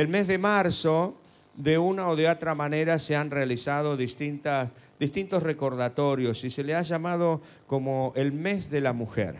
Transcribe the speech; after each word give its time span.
El 0.00 0.08
mes 0.08 0.26
de 0.28 0.38
marzo, 0.38 1.20
de 1.54 1.76
una 1.76 2.08
o 2.08 2.16
de 2.16 2.26
otra 2.26 2.54
manera, 2.54 2.98
se 2.98 3.16
han 3.16 3.30
realizado 3.30 3.98
distintas, 3.98 4.70
distintos 4.98 5.42
recordatorios 5.42 6.42
y 6.42 6.48
se 6.48 6.64
le 6.64 6.74
ha 6.74 6.80
llamado 6.80 7.42
como 7.66 8.14
el 8.16 8.32
mes 8.32 8.70
de 8.70 8.80
la 8.80 8.94
mujer. 8.94 9.34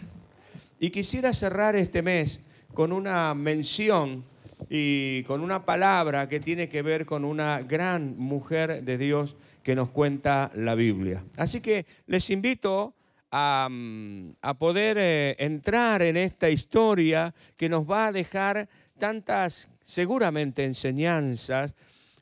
Y 0.79 0.91
quisiera 0.91 1.33
cerrar 1.33 1.77
este 1.77 2.03
mes 2.03 2.45
con 2.75 2.93
una 2.93 3.33
mención 3.33 4.23
y 4.69 5.23
con 5.23 5.41
una 5.41 5.65
palabra 5.65 6.29
que 6.29 6.41
tiene 6.41 6.69
que 6.69 6.83
ver 6.83 7.07
con 7.07 7.25
una 7.25 7.63
gran 7.63 8.19
mujer 8.19 8.85
de 8.85 8.99
Dios 8.99 9.37
que 9.63 9.75
nos 9.75 9.89
cuenta 9.89 10.51
la 10.55 10.75
Biblia. 10.75 11.25
Así 11.39 11.63
que 11.63 11.87
les 12.07 12.29
invito 12.29 12.93
a, 13.31 13.67
mm, 13.71 14.35
poder 14.59 14.99
eh, 15.01 15.37
entrar 15.39 16.03
en 16.03 16.19
esta 16.19 16.51
historia 16.51 17.35
que 17.57 17.71
nos 17.71 17.91
va 17.91 18.09
a 18.09 18.13
dejar 18.13 18.69
tantas 18.99 19.70
seguramente 19.83 20.65
enseñanzas, 20.65 21.75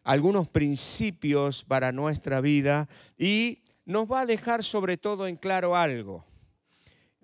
algunos 0.04 0.48
principios 0.48 1.64
para 1.64 1.92
nuestra 1.92 2.40
vida 2.40 2.88
y 3.18 3.60
nos 3.84 4.10
va 4.10 4.20
a 4.20 4.26
dejar 4.26 4.64
sobre 4.64 4.96
todo 4.96 5.26
en 5.26 5.36
claro 5.36 5.76
algo, 5.76 6.24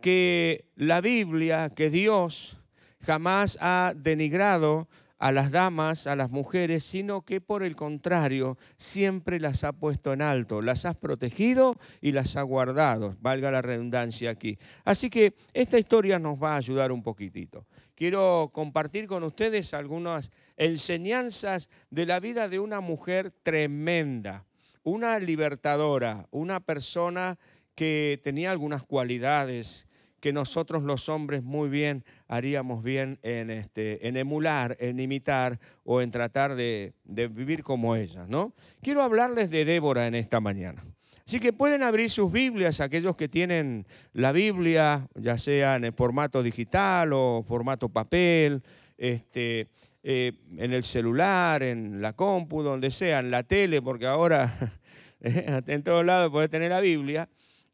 que 0.01 0.67
la 0.77 1.01
Biblia, 1.01 1.71
que 1.71 1.91
Dios 1.91 2.59
jamás 3.01 3.59
ha 3.61 3.95
denigrado 3.97 4.89
a 5.25 5.33
las 5.33 5.51
damas, 5.51 6.07
a 6.07 6.17
las 6.17 6.31
mujeres, 6.31 6.85
sino 6.85 7.23
que 7.23 7.41
por 7.41 7.63
el 7.63 7.77
contrario 7.77 8.59
siempre 8.77 9.41
las 9.41 9.65
ha 9.65 9.73
puesto 9.73 10.13
en 10.13 10.21
alto, 10.21 10.61
las 10.61 10.85
has 10.85 10.99
protegido 10.99 11.79
y 12.03 12.13
las 12.13 12.37
ha 12.37 12.43
guardado, 12.43 13.17
valga 13.23 13.51
la 13.51 13.63
redundancia 13.63 14.29
aquí. 14.29 14.59
Así 14.85 15.09
que 15.09 15.35
esta 15.55 15.79
historia 15.79 16.19
nos 16.19 16.43
va 16.43 16.53
a 16.53 16.57
ayudar 16.59 16.93
un 16.93 17.03
poquitito. 17.03 17.67
Quiero 17.95 18.51
compartir 18.53 19.07
con 19.07 19.25
ustedes 19.25 19.73
algunas 19.73 20.31
enseñanzas 20.59 21.71
de 21.89 22.05
la 22.05 22.21
vida 22.21 22.51
de 22.51 22.59
una 22.59 22.81
mujer 22.81 23.31
tremenda, 23.43 24.45
una 24.83 25.19
libertadora, 25.19 26.29
una 26.33 26.61
persona 26.61 27.39
que 27.75 28.21
tenía 28.23 28.51
algunas 28.51 28.83
cualidades 28.83 29.87
que 30.25 30.33
nosotros 30.33 30.85
los 30.85 31.11
hombres 31.11 31.43
muy 31.43 31.69
bien 31.69 32.03
haríamos 32.29 32.83
bien 32.83 33.19
en, 33.21 33.51
este, 33.51 34.09
en 34.09 34.17
emular, 34.17 34.75
en 34.81 34.99
imitar 34.99 35.61
o 35.85 36.01
en 36.01 36.11
tratar 36.11 36.57
de, 36.57 36.95
de 37.05 37.29
vivir 37.29 37.63
como 37.63 37.95
ella. 37.95 38.25
¿no? 38.27 38.55
Quiero 38.81 39.03
hablarles 39.03 39.51
de 39.51 39.67
Débora 39.67 40.07
en 40.07 40.15
esta 40.15 40.41
mañana. 40.41 40.83
Así 41.27 41.41
que 41.41 41.53
pueden 41.53 41.83
abrir 41.83 42.09
sus 42.09 42.33
Biblias, 42.33 42.81
aquellos 42.81 43.17
que 43.17 43.29
tienen 43.29 43.87
la 44.15 44.33
Biblia, 44.33 45.07
ya 45.15 45.37
sea 45.37 45.77
en 45.77 45.85
el 45.85 45.93
formato 45.93 46.43
digital 46.43 47.13
o 47.13 47.45
formato 47.47 47.91
papel, 47.91 48.63
este, 48.97 49.69
eh, 50.03 50.33
en 50.57 50.73
el 50.73 50.85
celular, 50.85 51.63
en 51.63 52.01
la 52.01 52.15
compu, 52.15 52.63
donde 52.63 52.91
sea, 52.91 53.19
en 53.19 53.31
la 53.31 53.43
tele, 53.43 53.83
porque 53.83 54.07
ahora 54.07 54.73
en 55.21 55.83
todos 55.83 56.03
lados 56.03 56.31
puedes 56.31 56.49
tener 56.49 56.71
la 56.71 56.81
Biblia 56.81 57.29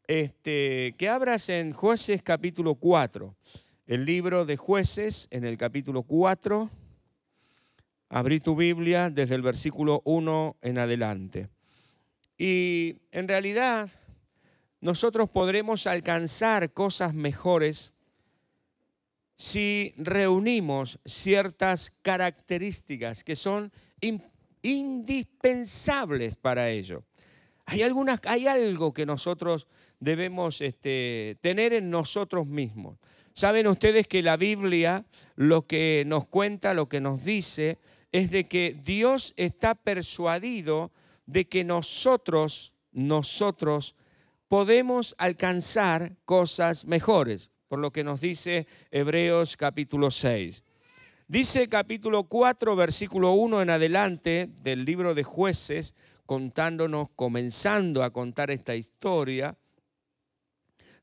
este, 0.07 0.93
que 0.97 1.09
abras 1.09 1.49
en 1.49 1.73
Jueces 1.73 2.23
capítulo 2.23 2.75
4, 2.75 3.35
el 3.87 4.05
libro 4.05 4.45
de 4.45 4.57
Jueces 4.57 5.27
en 5.31 5.45
el 5.45 5.57
capítulo 5.57 6.03
4. 6.03 6.69
Abrí 8.09 8.39
tu 8.39 8.55
Biblia 8.55 9.09
desde 9.09 9.35
el 9.35 9.41
versículo 9.41 10.01
1 10.05 10.57
en 10.61 10.77
adelante. 10.79 11.49
Y 12.37 12.97
en 13.11 13.27
realidad 13.27 13.89
nosotros 14.81 15.29
podremos 15.29 15.85
alcanzar 15.87 16.73
cosas 16.73 17.13
mejores 17.13 17.93
si 19.37 19.93
reunimos 19.97 20.99
ciertas 21.05 21.91
características 22.01 23.23
que 23.23 23.35
son 23.35 23.71
indispensables 24.61 26.35
para 26.35 26.69
ello. 26.69 27.03
Hay, 27.65 27.81
algunas, 27.81 28.19
hay 28.25 28.47
algo 28.47 28.93
que 28.93 29.05
nosotros 29.05 29.67
debemos 30.01 30.59
este, 30.59 31.37
tener 31.39 31.71
en 31.71 31.89
nosotros 31.89 32.47
mismos. 32.47 32.97
Saben 33.33 33.67
ustedes 33.67 34.07
que 34.07 34.21
la 34.21 34.35
Biblia 34.35 35.05
lo 35.37 35.65
que 35.65 36.03
nos 36.05 36.27
cuenta, 36.27 36.73
lo 36.73 36.89
que 36.89 36.99
nos 36.99 37.23
dice, 37.23 37.79
es 38.11 38.29
de 38.29 38.43
que 38.43 38.75
Dios 38.83 39.33
está 39.37 39.73
persuadido 39.75 40.91
de 41.25 41.47
que 41.47 41.63
nosotros, 41.63 42.73
nosotros 42.91 43.95
podemos 44.49 45.15
alcanzar 45.17 46.17
cosas 46.25 46.83
mejores, 46.83 47.51
por 47.69 47.79
lo 47.79 47.91
que 47.91 48.03
nos 48.03 48.19
dice 48.19 48.67
Hebreos 48.89 49.55
capítulo 49.55 50.11
6. 50.11 50.63
Dice 51.27 51.69
capítulo 51.69 52.23
4, 52.23 52.75
versículo 52.75 53.31
1 53.31 53.61
en 53.61 53.69
adelante 53.69 54.49
del 54.61 54.83
libro 54.83 55.13
de 55.13 55.23
jueces, 55.23 55.93
contándonos, 56.25 57.09
comenzando 57.15 58.03
a 58.03 58.09
contar 58.11 58.51
esta 58.51 58.75
historia, 58.75 59.55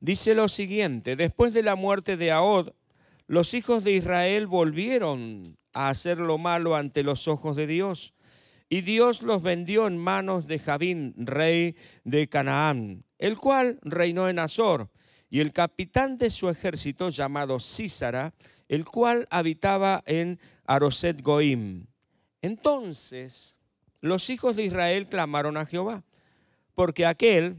dice 0.00 0.34
lo 0.34 0.48
siguiente, 0.48 1.16
después 1.16 1.52
de 1.52 1.62
la 1.62 1.74
muerte 1.74 2.16
de 2.16 2.32
Ahod, 2.32 2.70
los 3.26 3.54
hijos 3.54 3.84
de 3.84 3.92
Israel 3.92 4.46
volvieron 4.46 5.58
a 5.72 5.90
hacer 5.90 6.18
lo 6.18 6.38
malo 6.38 6.76
ante 6.76 7.02
los 7.02 7.28
ojos 7.28 7.56
de 7.56 7.66
Dios. 7.66 8.14
Y 8.70 8.82
Dios 8.82 9.22
los 9.22 9.42
vendió 9.42 9.86
en 9.86 9.98
manos 9.98 10.46
de 10.46 10.58
Javín, 10.58 11.14
rey 11.16 11.76
de 12.04 12.28
Canaán, 12.28 13.04
el 13.18 13.36
cual 13.36 13.78
reinó 13.82 14.28
en 14.28 14.38
Azor, 14.38 14.90
y 15.30 15.40
el 15.40 15.52
capitán 15.52 16.18
de 16.18 16.30
su 16.30 16.48
ejército 16.48 17.10
llamado 17.10 17.60
Císara, 17.60 18.34
el 18.68 18.84
cual 18.84 19.26
habitaba 19.30 20.02
en 20.06 20.38
Aroset 20.64 21.22
Goim. 21.22 21.86
Entonces 22.42 23.58
los 24.00 24.30
hijos 24.30 24.56
de 24.56 24.64
Israel 24.64 25.06
clamaron 25.06 25.56
a 25.56 25.66
Jehová, 25.66 26.04
porque 26.74 27.06
aquel, 27.06 27.56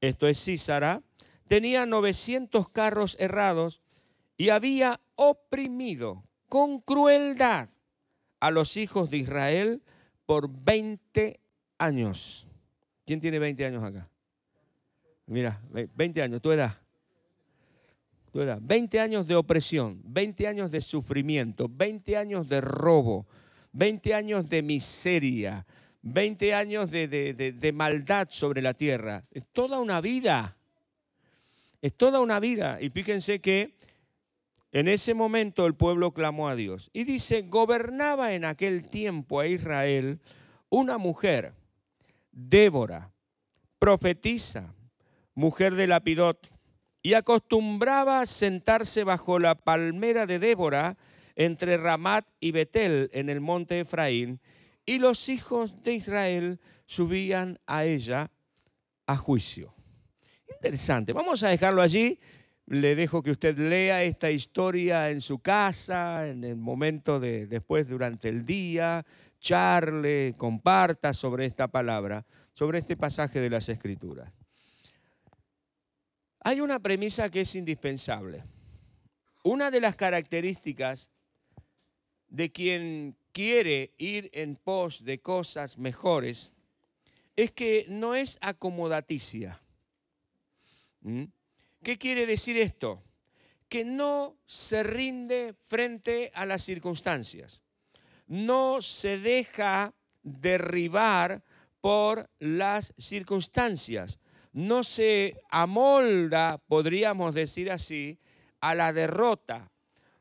esto 0.00 0.26
es 0.26 0.44
Císara, 0.44 1.02
tenía 1.48 1.86
900 1.86 2.68
carros 2.70 3.16
errados 3.20 3.80
y 4.36 4.48
había 4.50 5.00
oprimido 5.16 6.24
con 6.48 6.80
crueldad 6.80 7.68
a 8.40 8.50
los 8.50 8.76
hijos 8.76 9.10
de 9.10 9.18
Israel 9.18 9.82
por 10.26 10.48
20 10.48 11.40
años. 11.78 12.46
¿Quién 13.06 13.20
tiene 13.20 13.38
20 13.38 13.64
años 13.66 13.84
acá? 13.84 14.10
Mira, 15.26 15.62
20 15.70 16.22
años, 16.22 16.42
tu 16.42 16.52
edad. 16.52 16.78
Tu 18.32 18.40
edad. 18.40 18.58
20 18.60 19.00
años 19.00 19.26
de 19.26 19.36
opresión, 19.36 20.00
20 20.04 20.46
años 20.46 20.70
de 20.70 20.80
sufrimiento, 20.80 21.68
20 21.70 22.16
años 22.16 22.48
de 22.48 22.60
robo, 22.60 23.26
20 23.72 24.14
años 24.14 24.48
de 24.48 24.62
miseria, 24.62 25.66
20 26.02 26.54
años 26.54 26.90
de, 26.90 27.06
de 27.32 27.72
maldad 27.72 28.28
sobre 28.30 28.60
la 28.62 28.74
tierra. 28.74 29.24
Es 29.30 29.46
toda 29.52 29.80
una 29.80 30.00
vida. 30.00 30.56
Es 31.82 31.94
toda 31.94 32.20
una 32.20 32.40
vida. 32.40 32.80
Y 32.80 32.88
fíjense 32.88 33.40
que 33.40 33.74
en 34.72 34.88
ese 34.88 35.12
momento 35.12 35.66
el 35.66 35.74
pueblo 35.74 36.12
clamó 36.12 36.48
a 36.48 36.56
Dios. 36.56 36.88
Y 36.94 37.04
dice, 37.04 37.42
gobernaba 37.42 38.32
en 38.32 38.44
aquel 38.44 38.88
tiempo 38.88 39.40
a 39.40 39.46
Israel 39.46 40.20
una 40.70 40.96
mujer, 40.96 41.52
Débora, 42.30 43.12
profetisa, 43.78 44.74
mujer 45.34 45.74
de 45.74 45.86
Lapidot, 45.86 46.50
y 47.02 47.14
acostumbraba 47.14 48.20
a 48.20 48.26
sentarse 48.26 49.04
bajo 49.04 49.38
la 49.38 49.56
palmera 49.56 50.24
de 50.24 50.38
Débora 50.38 50.96
entre 51.34 51.76
Ramat 51.76 52.26
y 52.40 52.52
Betel 52.52 53.10
en 53.12 53.28
el 53.28 53.40
monte 53.40 53.80
Efraín, 53.80 54.40
y 54.86 54.98
los 54.98 55.28
hijos 55.28 55.82
de 55.82 55.94
Israel 55.94 56.60
subían 56.86 57.58
a 57.66 57.84
ella 57.84 58.30
a 59.06 59.16
juicio. 59.16 59.74
Interesante. 60.54 61.12
Vamos 61.12 61.42
a 61.42 61.48
dejarlo 61.48 61.82
allí. 61.82 62.18
Le 62.66 62.94
dejo 62.94 63.22
que 63.22 63.32
usted 63.32 63.58
lea 63.58 64.02
esta 64.02 64.30
historia 64.30 65.10
en 65.10 65.20
su 65.20 65.40
casa, 65.40 66.28
en 66.28 66.44
el 66.44 66.56
momento 66.56 67.18
de 67.18 67.46
después, 67.46 67.88
durante 67.88 68.28
el 68.28 68.46
día, 68.46 69.04
charle, 69.40 70.34
comparta 70.38 71.12
sobre 71.12 71.46
esta 71.46 71.68
palabra, 71.68 72.24
sobre 72.54 72.78
este 72.78 72.96
pasaje 72.96 73.40
de 73.40 73.50
las 73.50 73.68
Escrituras. 73.68 74.32
Hay 76.40 76.60
una 76.60 76.78
premisa 76.78 77.30
que 77.30 77.42
es 77.42 77.54
indispensable. 77.54 78.44
Una 79.44 79.70
de 79.70 79.80
las 79.80 79.96
características 79.96 81.10
de 82.28 82.50
quien 82.50 83.16
quiere 83.32 83.92
ir 83.98 84.30
en 84.32 84.56
pos 84.56 85.04
de 85.04 85.20
cosas 85.20 85.78
mejores 85.78 86.54
es 87.36 87.50
que 87.50 87.86
no 87.88 88.14
es 88.14 88.38
acomodaticia. 88.40 89.60
¿Mm? 91.02 91.24
¿Qué 91.82 91.98
quiere 91.98 92.26
decir 92.26 92.56
esto? 92.56 93.02
Que 93.68 93.84
no 93.84 94.36
se 94.46 94.82
rinde 94.82 95.54
frente 95.64 96.30
a 96.34 96.46
las 96.46 96.62
circunstancias, 96.62 97.62
no 98.26 98.82
se 98.82 99.18
deja 99.18 99.94
derribar 100.22 101.42
por 101.80 102.30
las 102.38 102.94
circunstancias, 102.96 104.18
no 104.52 104.84
se 104.84 105.42
amolda, 105.50 106.58
podríamos 106.68 107.34
decir 107.34 107.70
así, 107.70 108.18
a 108.60 108.74
la 108.74 108.92
derrota, 108.92 109.72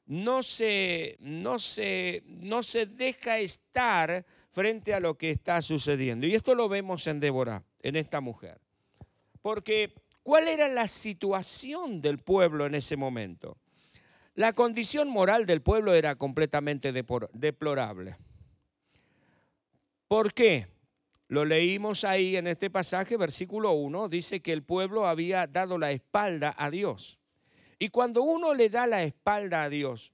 no 0.08 0.44
se, 0.44 1.16
no 1.20 1.60
se, 1.60 2.24
no 2.26 2.64
se 2.64 2.86
deja 2.86 3.38
estar 3.38 4.26
frente 4.50 4.94
a 4.94 5.00
lo 5.00 5.18
que 5.18 5.30
está 5.30 5.62
sucediendo. 5.62 6.28
Y 6.28 6.34
esto 6.34 6.56
lo 6.56 6.68
vemos 6.68 7.08
en 7.08 7.20
Débora, 7.20 7.64
en 7.82 7.96
esta 7.96 8.20
mujer. 8.20 8.60
Porque, 9.42 9.94
¿cuál 10.24 10.48
era 10.48 10.68
la 10.68 10.88
situación 10.88 12.02
del 12.02 12.18
pueblo 12.20 12.66
en 12.66 12.76
ese 12.76 12.96
momento? 12.96 13.58
La 14.36 14.54
condición 14.54 15.10
moral 15.10 15.46
del 15.46 15.62
pueblo 15.62 15.94
era 15.94 16.16
completamente 16.16 16.92
deplorable. 16.92 18.18
¿Por 20.08 20.34
qué? 20.34 20.68
Lo 21.28 21.46
leímos 21.46 22.04
ahí 22.04 22.36
en 22.36 22.48
este 22.48 22.70
pasaje, 22.70 23.16
versículo 23.16 23.72
1, 23.72 24.10
dice 24.10 24.42
que 24.42 24.52
el 24.52 24.64
pueblo 24.64 25.08
había 25.08 25.48
dado 25.48 25.78
la 25.78 25.92
espalda 25.92 26.54
a 26.58 26.70
Dios. 26.70 27.20
Y 27.80 27.90
cuando 27.90 28.22
uno 28.22 28.54
le 28.54 28.70
da 28.70 28.86
la 28.86 29.04
espalda 29.04 29.64
a 29.64 29.70
Dios 29.70 30.12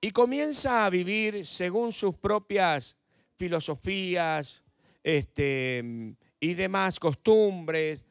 y 0.00 0.10
comienza 0.10 0.84
a 0.84 0.90
vivir 0.90 1.46
según 1.46 1.92
sus 1.92 2.14
propias 2.14 2.96
filosofías 3.36 4.62
este, 5.02 5.82
y 6.38 6.54
demás 6.54 7.00
costumbres, 7.00 8.04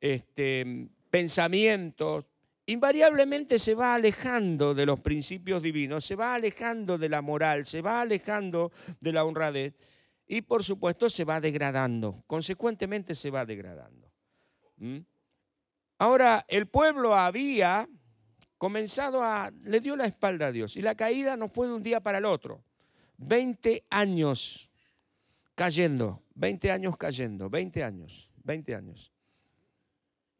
este, 0.00 0.88
pensamientos, 1.10 2.26
invariablemente 2.66 3.58
se 3.58 3.74
va 3.74 3.94
alejando 3.94 4.74
de 4.74 4.86
los 4.86 5.00
principios 5.00 5.62
divinos, 5.62 6.04
se 6.04 6.16
va 6.16 6.34
alejando 6.34 6.98
de 6.98 7.08
la 7.08 7.20
moral, 7.20 7.66
se 7.66 7.82
va 7.82 8.00
alejando 8.00 8.72
de 9.00 9.12
la 9.12 9.24
honradez 9.24 9.74
y 10.26 10.42
por 10.42 10.64
supuesto 10.64 11.10
se 11.10 11.24
va 11.24 11.40
degradando, 11.40 12.24
consecuentemente 12.26 13.14
se 13.14 13.30
va 13.30 13.44
degradando. 13.44 14.10
Ahora, 15.98 16.44
el 16.48 16.66
pueblo 16.66 17.14
había 17.14 17.88
comenzado 18.58 19.22
a, 19.22 19.50
le 19.62 19.80
dio 19.80 19.96
la 19.96 20.06
espalda 20.06 20.46
a 20.46 20.52
Dios 20.52 20.76
y 20.76 20.82
la 20.82 20.94
caída 20.94 21.36
no 21.36 21.48
fue 21.48 21.66
de 21.68 21.74
un 21.74 21.82
día 21.82 22.00
para 22.00 22.18
el 22.18 22.24
otro. 22.24 22.64
20 23.18 23.84
años 23.90 24.70
cayendo, 25.54 26.22
20 26.34 26.70
años 26.70 26.96
cayendo, 26.96 27.48
20 27.48 27.84
años, 27.84 28.28
20 28.42 28.74
años. 28.74 29.13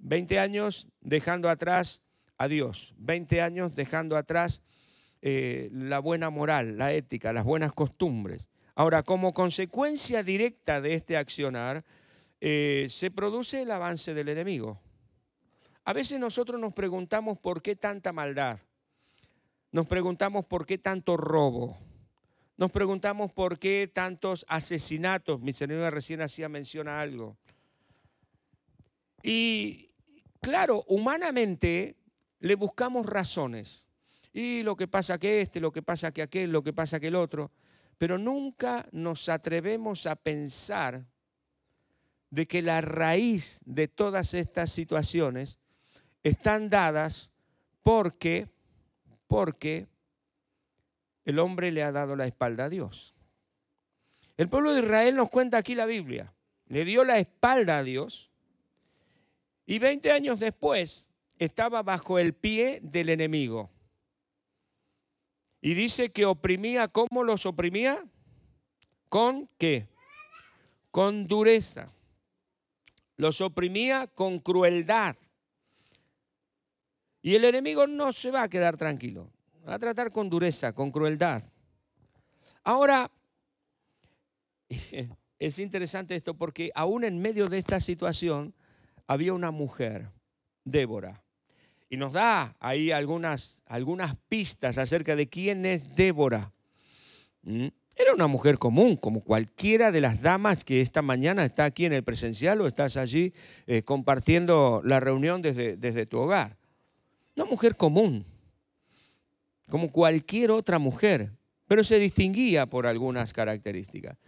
20 0.04 0.38
años 0.38 0.88
dejando 1.00 1.48
atrás 1.48 2.02
a 2.36 2.46
Dios, 2.46 2.94
20 2.98 3.40
años 3.40 3.74
dejando 3.74 4.16
atrás 4.16 4.62
eh, 5.22 5.70
la 5.72 5.98
buena 5.98 6.28
moral, 6.28 6.76
la 6.76 6.92
ética, 6.92 7.32
las 7.32 7.44
buenas 7.44 7.72
costumbres. 7.72 8.48
Ahora, 8.74 9.02
como 9.02 9.32
consecuencia 9.32 10.22
directa 10.22 10.82
de 10.82 10.94
este 10.94 11.16
accionar, 11.16 11.84
eh, 12.40 12.86
se 12.90 13.10
produce 13.10 13.62
el 13.62 13.70
avance 13.70 14.12
del 14.12 14.28
enemigo. 14.28 14.78
A 15.84 15.94
veces 15.94 16.20
nosotros 16.20 16.60
nos 16.60 16.74
preguntamos 16.74 17.38
por 17.38 17.62
qué 17.62 17.74
tanta 17.74 18.12
maldad. 18.12 18.58
Nos 19.72 19.86
preguntamos 19.86 20.44
por 20.44 20.66
qué 20.66 20.76
tanto 20.76 21.16
robo. 21.16 21.78
Nos 22.58 22.70
preguntamos 22.70 23.32
por 23.32 23.58
qué 23.58 23.90
tantos 23.92 24.44
asesinatos. 24.48 25.40
Mi 25.40 25.54
señora 25.54 25.90
recién 25.90 26.20
hacía 26.20 26.48
mención 26.50 26.88
a 26.88 27.00
algo. 27.00 27.38
Y 29.22 29.88
claro, 30.44 30.84
humanamente 30.88 31.96
le 32.40 32.54
buscamos 32.54 33.06
razones. 33.06 33.86
Y 34.32 34.62
lo 34.62 34.76
que 34.76 34.86
pasa 34.86 35.18
que 35.18 35.40
este, 35.40 35.58
lo 35.58 35.72
que 35.72 35.82
pasa 35.82 36.12
que 36.12 36.22
aquel, 36.22 36.52
lo 36.52 36.62
que 36.62 36.72
pasa 36.72 37.00
que 37.00 37.08
el 37.08 37.14
otro. 37.14 37.50
Pero 37.96 38.18
nunca 38.18 38.86
nos 38.92 39.28
atrevemos 39.28 40.06
a 40.06 40.16
pensar 40.16 41.06
de 42.30 42.46
que 42.46 42.60
la 42.60 42.80
raíz 42.80 43.60
de 43.64 43.88
todas 43.88 44.34
estas 44.34 44.70
situaciones 44.70 45.58
están 46.22 46.68
dadas 46.68 47.32
porque, 47.82 48.48
porque 49.26 49.86
el 51.24 51.38
hombre 51.38 51.72
le 51.72 51.82
ha 51.82 51.92
dado 51.92 52.16
la 52.16 52.26
espalda 52.26 52.64
a 52.64 52.68
Dios. 52.68 53.14
El 54.36 54.48
pueblo 54.48 54.74
de 54.74 54.80
Israel 54.80 55.14
nos 55.14 55.30
cuenta 55.30 55.58
aquí 55.58 55.74
la 55.74 55.86
Biblia. 55.86 56.34
Le 56.66 56.84
dio 56.84 57.04
la 57.04 57.18
espalda 57.18 57.78
a 57.78 57.82
Dios 57.84 58.30
y 59.66 59.78
20 59.78 60.12
años 60.12 60.40
después 60.40 61.10
estaba 61.38 61.82
bajo 61.82 62.18
el 62.18 62.34
pie 62.34 62.80
del 62.82 63.08
enemigo. 63.08 63.70
Y 65.60 65.74
dice 65.74 66.10
que 66.10 66.26
oprimía, 66.26 66.88
¿cómo 66.88 67.24
los 67.24 67.46
oprimía? 67.46 68.04
¿Con 69.08 69.48
qué? 69.58 69.88
Con 70.90 71.26
dureza. 71.26 71.90
Los 73.16 73.40
oprimía 73.40 74.06
con 74.06 74.40
crueldad. 74.40 75.16
Y 77.22 77.34
el 77.34 77.44
enemigo 77.46 77.86
no 77.86 78.12
se 78.12 78.30
va 78.30 78.42
a 78.42 78.50
quedar 78.50 78.76
tranquilo, 78.76 79.30
va 79.66 79.76
a 79.76 79.78
tratar 79.78 80.12
con 80.12 80.28
dureza, 80.28 80.74
con 80.74 80.90
crueldad. 80.90 81.42
Ahora, 82.62 83.10
es 85.38 85.58
interesante 85.58 86.16
esto 86.16 86.34
porque 86.34 86.70
aún 86.74 87.04
en 87.04 87.22
medio 87.22 87.48
de 87.48 87.56
esta 87.56 87.80
situación 87.80 88.54
había 89.06 89.32
una 89.34 89.50
mujer, 89.50 90.10
Débora, 90.64 91.22
y 91.90 91.96
nos 91.96 92.12
da 92.12 92.56
ahí 92.60 92.90
algunas, 92.90 93.62
algunas 93.66 94.16
pistas 94.28 94.78
acerca 94.78 95.14
de 95.16 95.28
quién 95.28 95.66
es 95.66 95.94
Débora. 95.94 96.52
¿Mm? 97.42 97.68
Era 97.96 98.12
una 98.12 98.26
mujer 98.26 98.58
común, 98.58 98.96
como 98.96 99.22
cualquiera 99.22 99.92
de 99.92 100.00
las 100.00 100.20
damas 100.20 100.64
que 100.64 100.80
esta 100.80 101.02
mañana 101.02 101.44
está 101.44 101.64
aquí 101.64 101.84
en 101.84 101.92
el 101.92 102.02
presencial 102.02 102.60
o 102.60 102.66
estás 102.66 102.96
allí 102.96 103.32
eh, 103.66 103.82
compartiendo 103.82 104.82
la 104.84 104.98
reunión 104.98 105.42
desde, 105.42 105.76
desde 105.76 106.04
tu 106.04 106.18
hogar. 106.18 106.56
Una 107.36 107.44
mujer 107.44 107.76
común, 107.76 108.24
como 109.68 109.92
cualquier 109.92 110.50
otra 110.50 110.80
mujer, 110.80 111.30
pero 111.68 111.84
se 111.84 112.00
distinguía 112.00 112.66
por 112.66 112.86
algunas 112.86 113.32
características. 113.32 114.18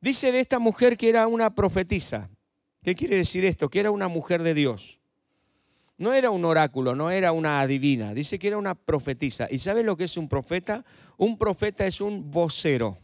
Dice 0.00 0.30
de 0.30 0.40
esta 0.40 0.58
mujer 0.58 0.96
que 0.96 1.08
era 1.08 1.26
una 1.26 1.54
profetisa. 1.54 2.30
¿Qué 2.82 2.94
quiere 2.94 3.16
decir 3.16 3.44
esto? 3.44 3.68
Que 3.68 3.80
era 3.80 3.90
una 3.90 4.08
mujer 4.08 4.42
de 4.42 4.54
Dios. 4.54 5.00
No 5.98 6.14
era 6.14 6.30
un 6.30 6.44
oráculo, 6.46 6.94
no 6.94 7.10
era 7.10 7.32
una 7.32 7.60
adivina. 7.60 8.14
Dice 8.14 8.38
que 8.38 8.48
era 8.48 8.56
una 8.56 8.74
profetisa. 8.74 9.48
¿Y 9.50 9.58
sabe 9.58 9.82
lo 9.82 9.96
que 9.96 10.04
es 10.04 10.16
un 10.16 10.28
profeta? 10.28 10.84
Un 11.18 11.36
profeta 11.36 11.86
es 11.86 12.00
un 12.00 12.30
vocero. 12.30 12.96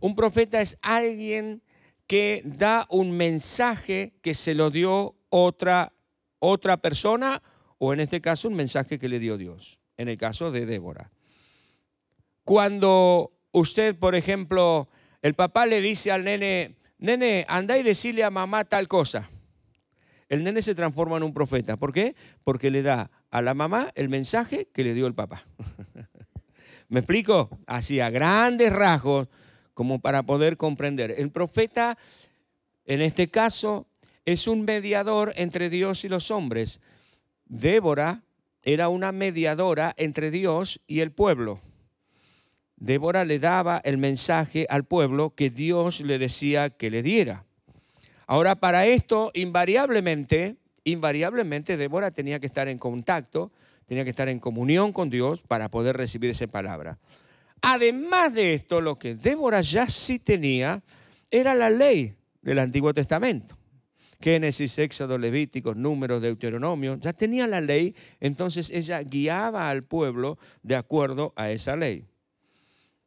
Un 0.00 0.14
profeta 0.14 0.60
es 0.60 0.78
alguien 0.82 1.62
que 2.06 2.42
da 2.44 2.86
un 2.90 3.16
mensaje 3.16 4.12
que 4.20 4.34
se 4.34 4.54
lo 4.54 4.70
dio 4.70 5.16
otra, 5.30 5.92
otra 6.38 6.76
persona 6.76 7.42
o 7.78 7.92
en 7.92 8.00
este 8.00 8.20
caso 8.20 8.48
un 8.48 8.54
mensaje 8.54 8.98
que 8.98 9.08
le 9.08 9.18
dio 9.18 9.36
Dios, 9.36 9.78
en 9.96 10.08
el 10.08 10.18
caso 10.18 10.50
de 10.50 10.66
Débora. 10.66 11.10
Cuando 12.44 13.32
usted, 13.52 13.98
por 13.98 14.14
ejemplo, 14.14 14.88
el 15.22 15.34
papá 15.34 15.66
le 15.66 15.80
dice 15.80 16.12
al 16.12 16.24
nene, 16.24 16.76
nene, 16.98 17.44
anda 17.48 17.78
y 17.78 17.82
decirle 17.82 18.24
a 18.24 18.30
mamá 18.30 18.64
tal 18.64 18.88
cosa. 18.88 19.28
El 20.28 20.42
nene 20.42 20.62
se 20.62 20.74
transforma 20.74 21.16
en 21.16 21.22
un 21.22 21.32
profeta. 21.32 21.76
¿Por 21.76 21.92
qué? 21.92 22.16
Porque 22.42 22.70
le 22.70 22.82
da 22.82 23.10
a 23.30 23.42
la 23.42 23.54
mamá 23.54 23.88
el 23.94 24.08
mensaje 24.08 24.68
que 24.72 24.82
le 24.82 24.94
dio 24.94 25.06
el 25.06 25.14
papá. 25.14 25.46
¿Me 26.88 27.00
explico? 27.00 27.50
Así 27.66 28.00
a 28.00 28.10
grandes 28.10 28.72
rasgos, 28.72 29.28
como 29.74 30.00
para 30.00 30.22
poder 30.24 30.56
comprender. 30.56 31.14
El 31.16 31.30
profeta, 31.30 31.98
en 32.84 33.00
este 33.02 33.28
caso, 33.28 33.86
es 34.24 34.46
un 34.46 34.64
mediador 34.64 35.32
entre 35.36 35.70
Dios 35.70 36.04
y 36.04 36.08
los 36.08 36.30
hombres. 36.30 36.80
Débora 37.44 38.22
era 38.62 38.88
una 38.88 39.12
mediadora 39.12 39.94
entre 39.96 40.30
Dios 40.30 40.80
y 40.86 41.00
el 41.00 41.12
pueblo. 41.12 41.60
Débora 42.76 43.24
le 43.24 43.38
daba 43.38 43.80
el 43.84 43.96
mensaje 43.96 44.66
al 44.68 44.84
pueblo 44.84 45.34
que 45.34 45.50
Dios 45.50 46.00
le 46.00 46.18
decía 46.18 46.70
que 46.70 46.90
le 46.90 47.02
diera. 47.02 47.44
Ahora, 48.26 48.56
para 48.56 48.86
esto, 48.86 49.30
invariablemente, 49.34 50.56
invariablemente 50.84 51.76
Débora 51.76 52.10
tenía 52.10 52.38
que 52.38 52.46
estar 52.46 52.68
en 52.68 52.78
contacto, 52.78 53.50
tenía 53.86 54.04
que 54.04 54.10
estar 54.10 54.28
en 54.28 54.40
comunión 54.40 54.92
con 54.92 55.10
Dios 55.10 55.42
para 55.42 55.70
poder 55.70 55.96
recibir 55.96 56.30
esa 56.30 56.46
palabra. 56.46 56.98
Además 57.62 58.34
de 58.34 58.54
esto, 58.54 58.80
lo 58.80 58.98
que 58.98 59.14
Débora 59.14 59.60
ya 59.62 59.88
sí 59.88 60.18
tenía 60.18 60.82
era 61.30 61.54
la 61.54 61.70
ley 61.70 62.14
del 62.42 62.58
Antiguo 62.58 62.92
Testamento. 62.92 63.56
Génesis, 64.20 64.78
Éxodo, 64.78 65.18
Levíticos, 65.18 65.76
Números, 65.76 66.22
Deuteronomio, 66.22 66.96
ya 66.96 67.12
tenía 67.12 67.46
la 67.46 67.60
ley, 67.60 67.94
entonces 68.20 68.70
ella 68.70 69.00
guiaba 69.02 69.68
al 69.68 69.82
pueblo 69.82 70.38
de 70.62 70.76
acuerdo 70.76 71.32
a 71.36 71.50
esa 71.50 71.76
ley. 71.76 72.06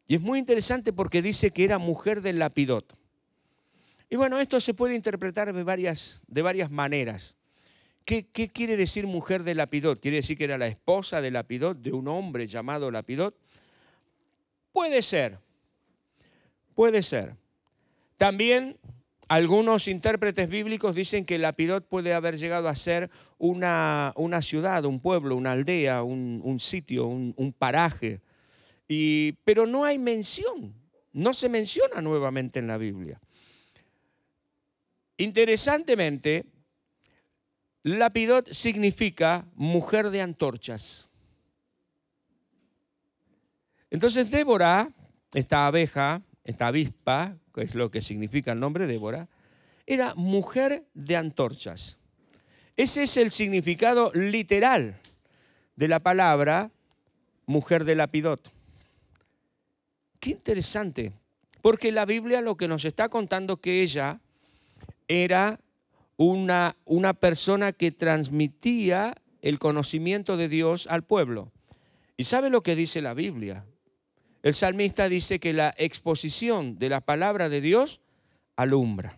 Y 0.09 0.15
es 0.15 0.21
muy 0.21 0.39
interesante 0.39 0.91
porque 0.91 1.21
dice 1.21 1.51
que 1.51 1.63
era 1.63 1.77
mujer 1.77 2.21
del 2.21 2.39
lapidot. 2.39 2.97
Y 4.09 4.17
bueno, 4.17 4.39
esto 4.39 4.59
se 4.59 4.73
puede 4.73 4.95
interpretar 4.95 5.53
de 5.53 5.63
varias, 5.63 6.21
de 6.27 6.41
varias 6.41 6.69
maneras. 6.69 7.37
¿Qué, 8.03 8.27
¿Qué, 8.27 8.49
quiere 8.49 8.75
decir 8.75 9.07
mujer 9.07 9.43
de 9.43 9.55
lapidot? 9.55 10.01
¿Quiere 10.01 10.17
decir 10.17 10.35
que 10.37 10.45
era 10.45 10.57
la 10.57 10.67
esposa 10.67 11.21
de 11.21 11.31
lapidot, 11.31 11.77
de 11.77 11.93
un 11.93 12.07
hombre 12.07 12.47
llamado 12.47 12.91
lapidot? 12.91 13.33
Puede 14.73 15.01
ser, 15.03 15.37
puede 16.73 17.03
ser. 17.03 17.35
También 18.17 18.77
Algunos 19.29 19.87
intérpretes 19.87 20.49
bíblicos 20.49 20.95
dicen 20.95 21.23
que 21.23 21.37
Lapidot 21.37 21.87
puede 21.87 22.15
haber 22.15 22.35
llegado 22.35 22.67
a 22.67 22.73
ser 22.73 23.11
una, 23.37 24.11
una 24.15 24.41
ciudad, 24.41 24.85
un 24.85 24.99
pueblo, 24.99 25.35
una 25.35 25.51
aldea, 25.51 26.01
un, 26.01 26.59
sitio, 26.59 27.05
un, 27.05 27.53
paraje. 27.55 28.21
Pero 28.89 29.67
no 29.67 29.85
hay 29.85 29.99
mención, 29.99 30.73
no 31.13 31.33
se 31.35 31.47
menciona 31.47 32.01
nuevamente 32.01 32.57
en 32.57 32.65
la 32.65 32.77
Biblia. 32.77 33.21
Interesantemente, 35.17 36.45
Lapidot 37.83 38.51
significa 38.51 39.45
mujer 39.53 40.09
de 40.09 40.21
antorchas. 40.21 41.11
Entonces 43.91 44.31
Débora, 44.31 44.89
esta 45.33 45.67
abeja, 45.67 46.23
esta 46.43 46.67
avispa, 46.67 47.37
que 47.53 47.61
es 47.61 47.75
lo 47.75 47.91
que 47.91 48.01
significa 48.01 48.53
el 48.53 48.59
nombre 48.59 48.87
Débora, 48.87 49.29
era 49.85 50.15
mujer 50.15 50.87
de 50.95 51.15
antorchas. 51.15 51.99
Ese 52.75 53.03
es 53.03 53.17
el 53.17 53.29
significado 53.29 54.11
literal 54.15 54.99
de 55.75 55.87
la 55.87 55.99
palabra 55.99 56.71
mujer 57.45 57.83
de 57.83 57.95
lapidot. 57.95 58.58
Qué 60.19 60.31
interesante, 60.31 61.13
porque 61.61 61.91
la 61.91 62.05
Biblia 62.05 62.41
lo 62.41 62.57
que 62.57 62.67
nos 62.67 62.85
está 62.85 63.09
contando 63.09 63.57
que 63.57 63.81
ella 63.81 64.19
era 65.07 65.59
una, 66.17 66.75
una 66.85 67.13
persona 67.13 67.71
que 67.71 67.91
transmitía 67.91 69.15
el 69.41 69.59
conocimiento 69.59 70.35
de 70.35 70.49
Dios 70.49 70.87
al 70.87 71.03
pueblo. 71.03 71.51
¿Y 72.17 72.25
sabe 72.25 72.49
lo 72.49 72.61
que 72.61 72.75
dice 72.75 73.01
la 73.01 73.13
Biblia? 73.13 73.65
El 74.43 74.53
salmista 74.53 75.07
dice 75.07 75.39
que 75.39 75.53
la 75.53 75.73
exposición 75.77 76.77
de 76.77 76.89
la 76.89 77.01
palabra 77.01 77.49
de 77.49 77.61
Dios 77.61 78.01
alumbra. 78.55 79.17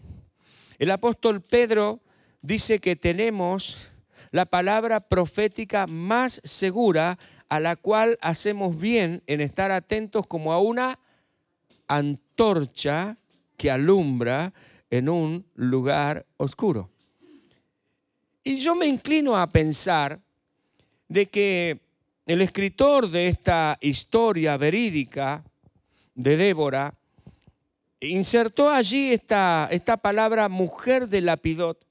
El 0.78 0.92
apóstol 0.92 1.42
Pedro 1.42 2.00
dice 2.42 2.80
que 2.80 2.96
tenemos 2.96 3.92
la 4.32 4.46
palabra 4.46 5.00
profética 5.00 5.88
más 5.88 6.42
segura 6.44 7.18
a 7.50 7.60
la 7.60 7.76
cual 7.76 8.18
hacemos 8.22 8.80
bien 8.80 9.24
en 9.28 9.42
estar 9.42 9.72
atentos 9.72 10.28
como 10.28 10.54
a 10.54 10.60
una 10.60 11.00
antorcha 11.88 13.18
que 13.58 13.72
alumbra 13.72 14.54
en 14.90 15.10
un 15.10 15.46
lugar 15.56 16.26
oscuro. 16.38 16.90
Y 18.44 18.60
yo 18.60 18.76
me 18.76 18.88
inclino 18.88 19.38
a 19.38 19.48
pensar 19.48 20.20
de 21.08 21.30
que 21.30 21.80
el 22.26 22.42
escritor 22.42 23.10
de 23.10 23.28
esta 23.28 23.78
historia 23.82 24.58
verídica 24.58 25.44
de 26.16 26.38
Débora 26.38 26.94
insertó 28.00 28.70
allí 28.70 29.12
esta, 29.12 29.68
esta 29.72 29.98
palabra 29.98 30.50
mujer 30.50 31.08
de 31.08 31.22
Lapidot, 31.22 31.86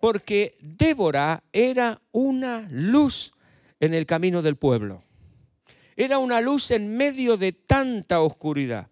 porque 0.00 0.56
Débora 0.60 1.44
era 1.52 2.00
una 2.12 2.66
luz 2.70 3.32
en 3.78 3.94
el 3.94 4.06
camino 4.06 4.42
del 4.42 4.56
pueblo. 4.56 5.04
Era 5.96 6.18
una 6.18 6.40
luz 6.40 6.70
en 6.70 6.96
medio 6.96 7.36
de 7.36 7.52
tanta 7.52 8.20
oscuridad. 8.22 8.88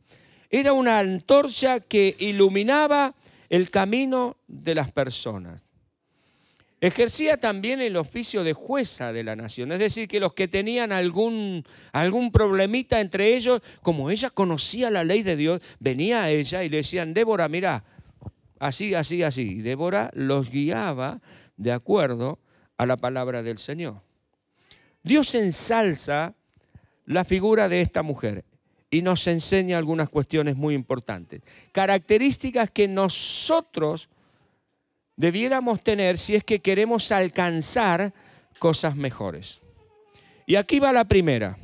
Era 0.50 0.74
una 0.74 0.98
antorcha 0.98 1.80
que 1.80 2.14
iluminaba 2.18 3.14
el 3.48 3.70
camino 3.70 4.36
de 4.46 4.74
las 4.74 4.92
personas. 4.92 5.62
Ejercía 6.80 7.38
también 7.38 7.80
el 7.80 7.96
oficio 7.96 8.44
de 8.44 8.52
jueza 8.52 9.12
de 9.12 9.24
la 9.24 9.34
nación, 9.34 9.72
es 9.72 9.80
decir, 9.80 10.06
que 10.06 10.20
los 10.20 10.32
que 10.34 10.46
tenían 10.46 10.92
algún, 10.92 11.64
algún 11.92 12.30
problemita 12.30 13.00
entre 13.00 13.34
ellos, 13.34 13.62
como 13.82 14.10
ella 14.10 14.30
conocía 14.30 14.88
la 14.88 15.02
ley 15.02 15.24
de 15.24 15.34
Dios, 15.34 15.60
venía 15.80 16.22
a 16.22 16.30
ella 16.30 16.62
y 16.62 16.68
le 16.68 16.76
decían, 16.78 17.14
Débora, 17.14 17.48
mira, 17.48 17.82
así, 18.60 18.94
así, 18.94 19.22
así. 19.22 19.42
Y 19.42 19.62
Débora 19.62 20.10
los 20.14 20.50
guiaba 20.50 21.20
de 21.56 21.72
acuerdo 21.72 22.38
a 22.76 22.86
la 22.86 22.96
palabra 22.96 23.42
del 23.42 23.58
Señor. 23.58 24.00
Dios 25.02 25.34
ensalza 25.34 26.34
la 27.06 27.24
figura 27.24 27.68
de 27.68 27.80
esta 27.80 28.02
mujer 28.02 28.44
y 28.90 29.02
nos 29.02 29.26
enseña 29.26 29.78
algunas 29.78 30.08
cuestiones 30.08 30.56
muy 30.56 30.74
importantes. 30.74 31.42
Características 31.72 32.70
que 32.70 32.88
nosotros 32.88 34.08
debiéramos 35.16 35.82
tener 35.82 36.16
si 36.16 36.36
es 36.36 36.44
que 36.44 36.60
queremos 36.60 37.12
alcanzar 37.12 38.12
cosas 38.58 38.96
mejores. 38.96 39.62
Y 40.46 40.54
aquí 40.54 40.78
va 40.78 40.92
la 40.92 41.04
primera. 41.04 41.58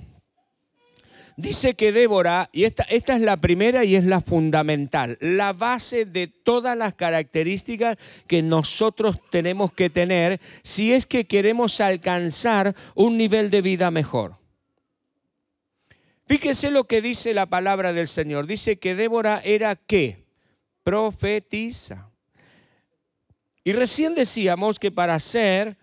Dice 1.36 1.74
que 1.74 1.90
Débora, 1.90 2.48
y 2.52 2.62
esta, 2.62 2.84
esta, 2.84 3.16
es 3.16 3.20
la 3.20 3.36
primera 3.36 3.84
y 3.84 3.96
es 3.96 4.04
la 4.04 4.20
fundamental, 4.20 5.18
la 5.20 5.52
base 5.52 6.04
de 6.04 6.28
todas 6.28 6.76
las 6.76 6.94
características 6.94 7.96
que 8.28 8.40
nosotros 8.40 9.20
tenemos 9.30 9.72
que 9.72 9.90
tener 9.90 10.40
si 10.62 10.92
es 10.92 11.06
que 11.06 11.26
queremos 11.26 11.80
alcanzar 11.80 12.76
un 12.94 13.16
nivel 13.16 13.50
de 13.50 13.62
vida 13.62 13.90
mejor. 13.90 14.36
Fíjese 16.26 16.70
lo 16.70 16.84
que 16.84 17.02
dice 17.02 17.34
la 17.34 17.46
palabra 17.46 17.92
del 17.92 18.08
Señor. 18.08 18.46
Dice 18.46 18.78
que 18.78 18.94
Débora 18.94 19.40
era 19.44 19.74
qué? 19.74 20.24
Profetiza. 20.84 22.10
Y 23.64 23.72
recién 23.72 24.14
decíamos 24.14 24.78
que 24.78 24.90
para 24.90 25.14
hacer 25.14 25.76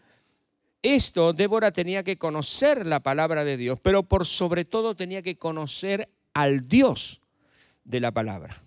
esto, 0.84 1.34
Débora 1.34 1.72
tenía 1.72 2.04
que 2.04 2.18
conocer 2.18 2.88
la 2.88 3.00
palabra 3.00 3.44
de 3.44 3.58
Dios, 3.58 3.80
pero 3.82 4.04
por 4.04 4.26
sobre 4.26 4.66
todo 4.66 4.96
tenía 4.96 5.22
que 5.22 5.38
conocer 5.38 6.10
al 6.34 6.68
Dios 6.68 7.22
de 7.84 8.00
la 8.00 8.12
palabra. 8.12 8.62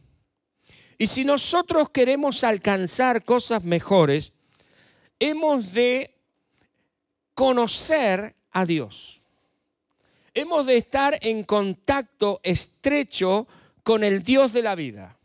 Y 0.96 1.08
si 1.08 1.24
nosotros 1.24 1.90
queremos 1.90 2.44
alcanzar 2.44 3.24
cosas 3.24 3.64
mejores, 3.64 4.32
hemos 5.18 5.72
de 5.72 6.14
conocer 7.34 8.34
a 8.52 8.64
Dios. 8.64 9.20
Hemos 10.34 10.66
de 10.66 10.76
estar 10.76 11.16
en 11.20 11.44
contacto 11.44 12.40
estrecho 12.42 13.46
con 13.82 14.04
el 14.04 14.22
Dios 14.22 14.52
de 14.52 14.62
la 14.62 14.74
vida. 14.74 15.16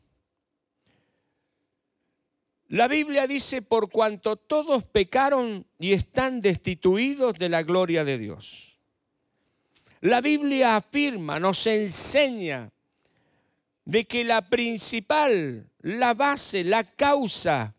La 2.70 2.88
Biblia 2.88 3.26
dice, 3.26 3.64
por 3.64 3.90
cuanto 3.90 4.36
todos 4.36 4.84
pecaron 4.84 5.66
y 5.80 5.94
están 5.94 6.40
destituidos 6.40 7.34
de 7.34 7.50
la 7.50 7.64
gloria 7.64 8.06
de 8.06 8.20
Dios. 8.20 8.78
La 10.02 10.22
Biblia 10.22 10.76
afirma, 10.76 11.40
nos 11.40 11.66
enseña 11.66 12.72
de 13.86 14.06
que 14.06 14.24
la 14.24 14.48
principal, 14.48 15.68
la 15.82 16.14
base, 16.14 16.64
la 16.64 16.84
causa 16.84 17.74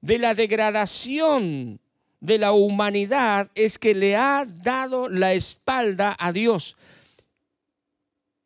de 0.00 0.18
la 0.18 0.34
degradación 0.34 1.80
de 2.20 2.38
la 2.38 2.52
humanidad 2.52 3.50
es 3.56 3.76
que 3.76 3.92
le 3.92 4.14
ha 4.14 4.46
dado 4.46 5.08
la 5.08 5.32
espalda 5.32 6.14
a 6.16 6.32
Dios. 6.32 6.76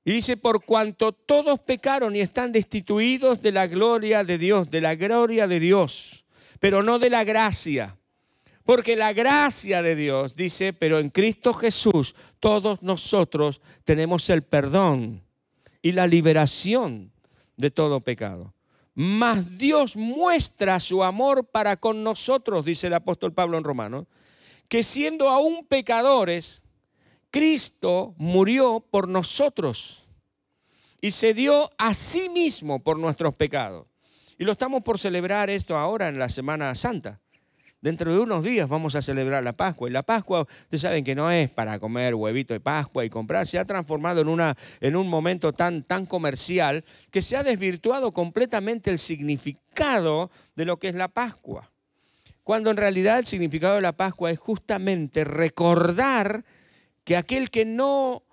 Y 0.07 0.13
dice, 0.13 0.37
por 0.37 0.65
cuanto 0.65 1.11
todos 1.11 1.59
pecaron 1.59 2.15
y 2.15 2.21
están 2.21 2.53
destituidos 2.53 3.43
de 3.43 3.51
la 3.51 3.67
gloria 3.67 4.23
de 4.23 4.39
Dios, 4.39 4.71
de 4.71 4.81
la 4.81 4.95
gloria 4.95 5.49
de 5.49 5.59
Dios, 5.59 6.25
pero 6.61 6.85
no 6.85 7.01
de 7.01 7.11
la 7.11 7.25
gracia. 7.25 7.99
Porque 8.63 8.95
la 8.95 9.13
gracia 9.13 9.83
de 9.83 9.97
Dios 9.97 10.37
dice, 10.37 10.73
pero 10.73 11.01
en 11.01 11.11
Cristo 11.11 11.53
Jesús 11.53 12.15
todos 12.39 12.85
nosotros 12.85 13.61
tenemos 13.83 14.31
el 14.31 14.43
perdón 14.43 15.25
y 15.83 15.91
la 15.91 16.07
liberación 16.07 17.11
de 17.57 17.73
todo 17.73 17.99
pecado. 17.99 18.55
Mas 18.95 19.59
Dios 19.59 19.97
muestra 19.97 20.79
su 20.79 21.03
amor 21.03 21.47
para 21.47 21.79
con 21.79 22.05
nosotros, 22.05 22.65
dice 22.65 22.87
el 22.87 22.95
apóstol 22.95 23.33
Pablo 23.33 23.59
en 23.59 23.65
Romanos, 23.65 24.07
que 24.69 24.85
siendo 24.85 25.31
aún 25.31 25.67
pecadores, 25.67 26.63
Cristo 27.37 28.14
murió 28.16 28.83
por 28.90 29.09
nosotros 29.09 30.07
y 31.02 31.11
se 31.11 31.35
dio 31.35 31.71
a 31.76 31.93
sí 31.93 32.31
mismo 32.31 32.83
por 32.83 32.99
nuestros 32.99 33.35
pecados. 33.35 33.87
Y 34.38 34.45
lo 34.45 34.52
estamos 34.52 34.83
por 34.83 34.99
celebrar 34.99 35.50
esto 35.50 35.76
ahora 35.76 36.09
en 36.09 36.19
la 36.19 36.31
Semana 36.31 36.75
Santa. 36.75 37.21
Dentro 37.83 38.11
de 38.11 38.21
unos 38.21 38.43
días 38.43 38.66
vamos 38.71 38.95
a 38.95 39.02
celebrar 39.02 39.45
la 39.45 39.52
Pascua. 39.52 39.87
Y 39.87 39.93
la 39.93 40.02
Pascua, 40.02 40.47
ustedes 40.49 40.81
saben 40.81 41.05
que 41.05 41.14
no 41.14 41.31
es 41.31 41.50
para 41.50 41.78
comer 41.78 42.14
huevito 42.14 42.55
de 42.55 42.61
Pascua 42.61 43.05
y 43.05 43.11
comprar. 43.11 43.47
Se 43.47 43.59
ha 43.59 43.66
transformado 43.66 44.23
en, 44.23 44.28
una, 44.28 44.57
en 44.81 44.97
un 44.97 45.07
momento 45.07 45.52
tan, 45.52 45.83
tan 45.83 46.07
comercial 46.07 46.87
que 47.11 47.21
se 47.21 47.37
ha 47.37 47.43
desvirtuado 47.43 48.12
completamente 48.12 48.90
el 48.90 48.99
significado 48.99 50.31
de 50.55 50.64
lo 50.64 50.78
que 50.78 50.88
es 50.88 50.95
la 50.95 51.09
Pascua. 51.09 51.71
Cuando 52.45 52.71
en 52.71 52.78
realidad 52.78 53.19
el 53.19 53.26
significado 53.26 53.75
de 53.75 53.83
la 53.83 53.93
Pascua 53.93 54.31
es 54.31 54.38
justamente 54.38 55.25
recordar 55.25 56.43
que 57.07 57.17
aquel 57.17 57.51
que 57.51 57.65
no 57.65 58.25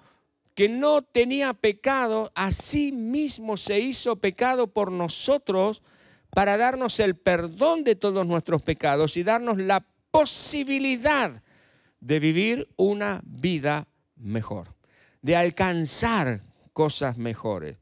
que 0.56 0.70
no 0.70 1.02
tenía 1.02 1.54
pecado, 1.54 2.32
a 2.36 2.52
sí 2.52 2.92
mismo 2.92 3.58
se 3.58 3.80
hizo 3.80 4.18
pecado 4.18 4.68
por 4.68 4.92
nosotros 4.92 5.82
para 6.30 6.58
darnos 6.58 7.00
el 7.00 7.16
perdón 7.16 7.84
de 7.84 7.96
todos 7.96 8.26
nuestros 8.28 8.62
pecados 8.62 9.18
y 9.18 9.24
darnos 9.24 9.58
la 9.58 9.84
posibilidad 10.12 11.42
de 12.00 12.20
vivir 12.20 12.68
una 12.76 13.22
vida 13.24 13.88
mejor, 14.16 14.68
de 15.22 15.36
alcanzar 15.36 16.42
cosas 16.74 17.18
mejores. 17.18 17.78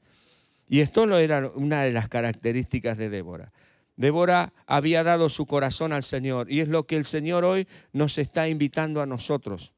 Y 0.70 0.80
esto 0.80 1.06
no 1.06 1.18
era 1.18 1.52
una 1.56 1.84
de 1.84 1.92
las 1.92 2.08
características 2.08 2.98
de 2.98 3.10
Débora. 3.10 3.52
Débora 3.98 4.54
había 4.66 5.04
dado 5.04 5.30
su 5.30 5.46
corazón 5.46 5.92
al 5.92 6.04
Señor 6.04 6.50
y 6.50 6.62
es 6.62 6.70
lo 6.70 6.86
que 6.86 6.96
el 6.96 7.04
Señor 7.04 7.44
hoy 7.44 7.68
nos 7.92 8.18
está 8.18 8.48
invitando 8.48 9.02
a 9.02 9.06
nosotros, 9.06 9.74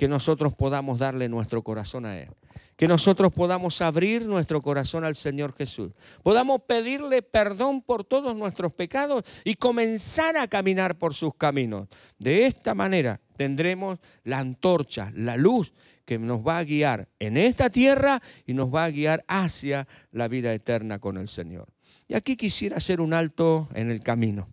que 0.00 0.08
nosotros 0.08 0.54
podamos 0.54 0.98
darle 0.98 1.28
nuestro 1.28 1.62
corazón 1.62 2.06
a 2.06 2.18
Él 2.18 2.30
que 2.74 2.88
nosotros 2.88 3.30
podamos 3.34 3.82
abrir 3.82 4.24
nuestro 4.24 4.62
corazón 4.62 5.04
al 5.04 5.14
Señor 5.14 5.54
Jesús. 5.54 5.92
Podamos 6.22 6.62
pedirle 6.62 7.20
perdón 7.20 7.82
por 7.82 8.04
todos 8.04 8.34
nuestros 8.34 8.72
pecados 8.72 9.22
y 9.44 9.56
comenzar 9.56 10.38
a 10.38 10.48
caminar 10.48 10.96
por 10.96 11.12
sus 11.12 11.34
caminos. 11.34 11.88
De 12.18 12.46
esta 12.46 12.74
manera 12.74 13.20
tendremos 13.36 13.98
la 14.24 14.38
antorcha, 14.38 15.12
la 15.14 15.36
luz 15.36 15.74
que 16.06 16.18
nos 16.18 16.40
va 16.40 16.56
a 16.56 16.64
guiar 16.64 17.06
en 17.18 17.36
esta 17.36 17.68
tierra 17.68 18.22
y 18.46 18.54
nos 18.54 18.74
va 18.74 18.84
a 18.84 18.90
guiar 18.90 19.22
hacia 19.28 19.86
la 20.10 20.28
vida 20.28 20.54
eterna 20.54 20.98
con 20.98 21.18
el 21.18 21.28
Señor. 21.28 21.68
Y 22.08 22.14
aquí 22.14 22.34
quisiera 22.34 22.78
hacer 22.78 23.02
un 23.02 23.12
alto 23.12 23.68
en 23.74 23.90
el 23.90 24.02
camino. 24.02 24.48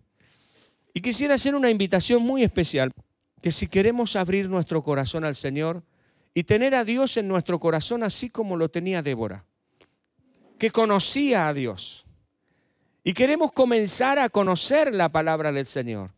Y 0.92 1.00
quisiera 1.00 1.36
hacer 1.36 1.54
una 1.54 1.70
invitación 1.70 2.22
muy 2.22 2.42
especial, 2.42 2.92
que 3.42 3.52
si 3.52 3.68
queremos 3.68 4.16
abrir 4.16 4.48
nuestro 4.48 4.82
corazón 4.82 5.24
al 5.24 5.36
Señor, 5.36 5.82
y 6.38 6.44
tener 6.44 6.74
a 6.76 6.84
Dios 6.84 7.16
en 7.16 7.26
nuestro 7.26 7.58
corazón 7.58 8.04
así 8.04 8.30
como 8.30 8.56
lo 8.56 8.68
tenía 8.68 9.02
Débora, 9.02 9.44
que 10.56 10.70
conocía 10.70 11.48
a 11.48 11.52
Dios. 11.52 12.04
Y 13.02 13.12
queremos 13.12 13.50
comenzar 13.52 14.20
a 14.20 14.28
conocer 14.28 14.94
la 14.94 15.08
palabra 15.08 15.50
del 15.50 15.66
Señor 15.66 16.12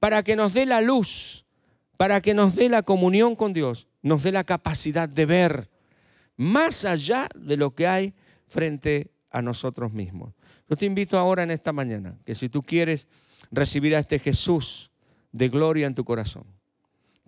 para 0.00 0.24
que 0.24 0.34
nos 0.34 0.52
dé 0.52 0.66
la 0.66 0.80
luz, 0.80 1.44
para 1.96 2.20
que 2.20 2.34
nos 2.34 2.56
dé 2.56 2.68
la 2.68 2.82
comunión 2.82 3.36
con 3.36 3.52
Dios, 3.52 3.86
nos 4.02 4.24
dé 4.24 4.32
la 4.32 4.42
capacidad 4.42 5.08
de 5.08 5.26
ver 5.26 5.70
más 6.36 6.84
allá 6.84 7.28
de 7.36 7.56
lo 7.56 7.72
que 7.72 7.86
hay 7.86 8.14
frente 8.48 9.12
a 9.30 9.42
nosotros 9.42 9.92
mismos. 9.92 10.34
Yo 10.68 10.76
te 10.76 10.86
invito 10.86 11.18
ahora 11.18 11.42
en 11.44 11.50
esta 11.50 11.72
mañana 11.72 12.18
que 12.24 12.34
si 12.34 12.48
tú 12.48 12.62
quieres 12.62 13.06
recibir 13.52 13.94
a 13.94 14.00
este 14.00 14.18
Jesús 14.18 14.90
de 15.32 15.48
gloria 15.48 15.86
en 15.86 15.94
tu 15.94 16.04
corazón, 16.04 16.44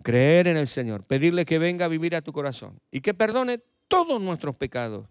creer 0.03 0.47
en 0.47 0.57
el 0.57 0.67
Señor, 0.67 1.03
pedirle 1.03 1.45
que 1.45 1.59
venga 1.59 1.85
a 1.85 1.89
vivir 1.89 2.15
a 2.15 2.21
tu 2.21 2.31
corazón 2.31 2.79
y 2.91 3.01
que 3.01 3.13
perdone 3.13 3.61
todos 3.87 4.21
nuestros 4.21 4.55
pecados, 4.55 5.07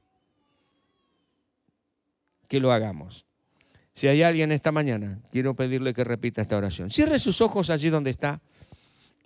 que 2.49 2.61
lo 2.61 2.73
hagamos. 2.73 3.27
Si 3.95 4.09
hay 4.09 4.23
alguien 4.23 4.51
esta 4.51 4.73
mañana, 4.73 5.21
quiero 5.31 5.55
pedirle 5.55 5.95
que 5.95 6.05
repita 6.05 6.43
esta 6.43 6.57
oración. 6.57 6.91
Cierre 6.91 7.19
sus 7.19 7.41
ojos 7.41 7.71
allí 7.71 7.91
donde 7.91 8.11
está 8.11 8.41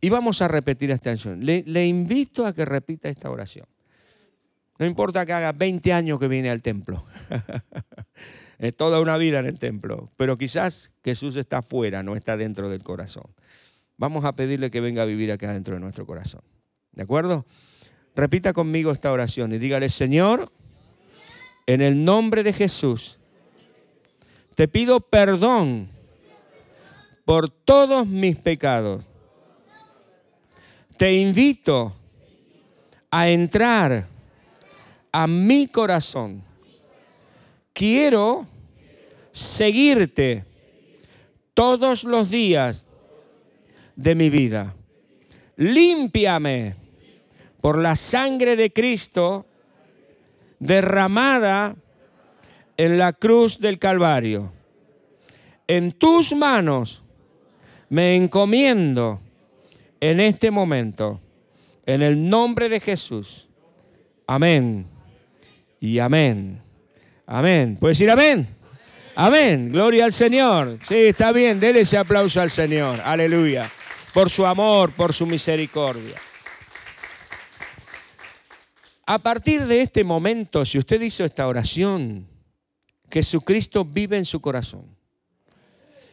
y 0.00 0.10
vamos 0.10 0.42
a 0.42 0.48
repetir 0.48 0.90
esta 0.90 1.10
oración. 1.10 1.44
Le, 1.44 1.62
le 1.66 1.86
invito 1.86 2.46
a 2.46 2.52
que 2.52 2.64
repita 2.64 3.08
esta 3.08 3.30
oración. 3.30 3.66
No 4.78 4.86
importa 4.86 5.26
que 5.26 5.32
haga 5.32 5.52
20 5.52 5.92
años 5.92 6.18
que 6.20 6.28
viene 6.28 6.50
al 6.50 6.62
templo. 6.62 7.04
es 8.58 8.76
toda 8.76 9.00
una 9.00 9.16
vida 9.16 9.38
en 9.38 9.46
el 9.46 9.58
templo. 9.58 10.10
Pero 10.16 10.36
quizás 10.36 10.92
Jesús 11.04 11.36
está 11.36 11.62
fuera, 11.62 12.02
no 12.02 12.16
está 12.16 12.36
dentro 12.36 12.68
del 12.68 12.82
corazón 12.82 13.30
vamos 13.98 14.24
a 14.24 14.32
pedirle 14.32 14.70
que 14.70 14.80
venga 14.80 15.02
a 15.02 15.06
vivir 15.06 15.30
acá 15.30 15.52
dentro 15.52 15.74
de 15.74 15.80
nuestro 15.80 16.06
corazón. 16.06 16.40
¿De 16.92 17.02
acuerdo? 17.02 17.44
Repita 18.16 18.52
conmigo 18.52 18.90
esta 18.90 19.12
oración 19.12 19.52
y 19.52 19.58
dígale, 19.58 19.90
Señor, 19.90 20.50
en 21.66 21.82
el 21.82 22.02
nombre 22.02 22.42
de 22.42 22.52
Jesús, 22.52 23.18
te 24.54 24.66
pido 24.66 25.00
perdón 25.00 25.88
por 27.24 27.50
todos 27.50 28.06
mis 28.06 28.36
pecados. 28.38 29.04
Te 30.96 31.12
invito 31.12 31.92
a 33.10 33.28
entrar 33.28 34.06
a 35.12 35.26
mi 35.26 35.68
corazón. 35.68 36.42
Quiero 37.78 38.44
seguirte 39.30 40.44
todos 41.54 42.02
los 42.02 42.28
días 42.28 42.84
de 43.94 44.16
mi 44.16 44.30
vida. 44.30 44.74
Límpiame 45.54 46.74
por 47.60 47.78
la 47.78 47.94
sangre 47.94 48.56
de 48.56 48.72
Cristo 48.72 49.46
derramada 50.58 51.76
en 52.76 52.98
la 52.98 53.12
cruz 53.12 53.60
del 53.60 53.78
Calvario. 53.78 54.52
En 55.68 55.92
tus 55.92 56.34
manos 56.34 57.04
me 57.90 58.16
encomiendo 58.16 59.20
en 60.00 60.18
este 60.18 60.50
momento, 60.50 61.20
en 61.86 62.02
el 62.02 62.28
nombre 62.28 62.68
de 62.68 62.80
Jesús. 62.80 63.48
Amén. 64.26 64.84
Y 65.78 66.00
amén. 66.00 66.67
Amén. 67.28 67.76
¿Puedes 67.78 67.96
decir 67.98 68.10
amén? 68.10 68.48
Amén. 69.14 69.70
Gloria 69.70 70.04
al 70.04 70.12
Señor. 70.12 70.80
Sí, 70.88 70.96
está 70.96 71.30
bien. 71.30 71.60
Dele 71.60 71.82
ese 71.82 71.96
aplauso 71.96 72.40
al 72.40 72.50
Señor. 72.50 73.00
Aleluya 73.04 73.70
por 74.12 74.30
su 74.30 74.44
amor, 74.44 74.92
por 74.92 75.14
su 75.14 75.26
misericordia. 75.26 76.16
A 79.06 79.18
partir 79.18 79.64
de 79.64 79.80
este 79.80 80.04
momento, 80.04 80.64
si 80.64 80.78
usted 80.78 81.00
hizo 81.00 81.24
esta 81.24 81.46
oración, 81.46 82.26
Jesucristo 83.10 83.84
vive 83.84 84.18
en 84.18 84.24
su 84.24 84.40
corazón. 84.40 84.86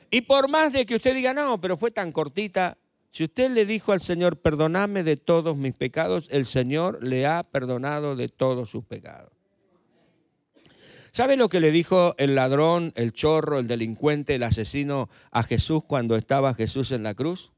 Y 0.09 0.21
por 0.21 0.49
más 0.49 0.71
de 0.71 0.85
que 0.85 0.95
usted 0.95 1.13
diga, 1.13 1.33
no, 1.33 1.59
pero 1.59 1.77
fue 1.77 1.91
tan 1.91 2.11
cortita, 2.11 2.77
si 3.11 3.23
usted 3.23 3.49
le 3.49 3.65
dijo 3.65 3.91
al 3.91 4.01
Señor, 4.01 4.37
perdoname 4.37 5.03
de 5.03 5.17
todos 5.17 5.57
mis 5.57 5.73
pecados, 5.73 6.27
el 6.29 6.45
Señor 6.45 7.03
le 7.03 7.25
ha 7.25 7.43
perdonado 7.43 8.15
de 8.15 8.29
todos 8.29 8.69
sus 8.69 8.85
pecados. 8.85 9.34
¿Sabe 11.15 11.37
lo 11.37 11.47
que 11.47 11.61
le 11.61 11.71
dijo 11.71 12.13
el 12.17 12.35
ladrón, 12.35 12.91
el 12.97 13.13
chorro, 13.13 13.59
el 13.59 13.69
delincuente, 13.69 14.35
el 14.35 14.43
asesino 14.43 15.07
a 15.31 15.43
Jesús 15.43 15.81
cuando 15.87 16.17
estaba 16.17 16.53
Jesús 16.53 16.91
en 16.91 17.03
la 17.03 17.13
cruz? 17.13 17.53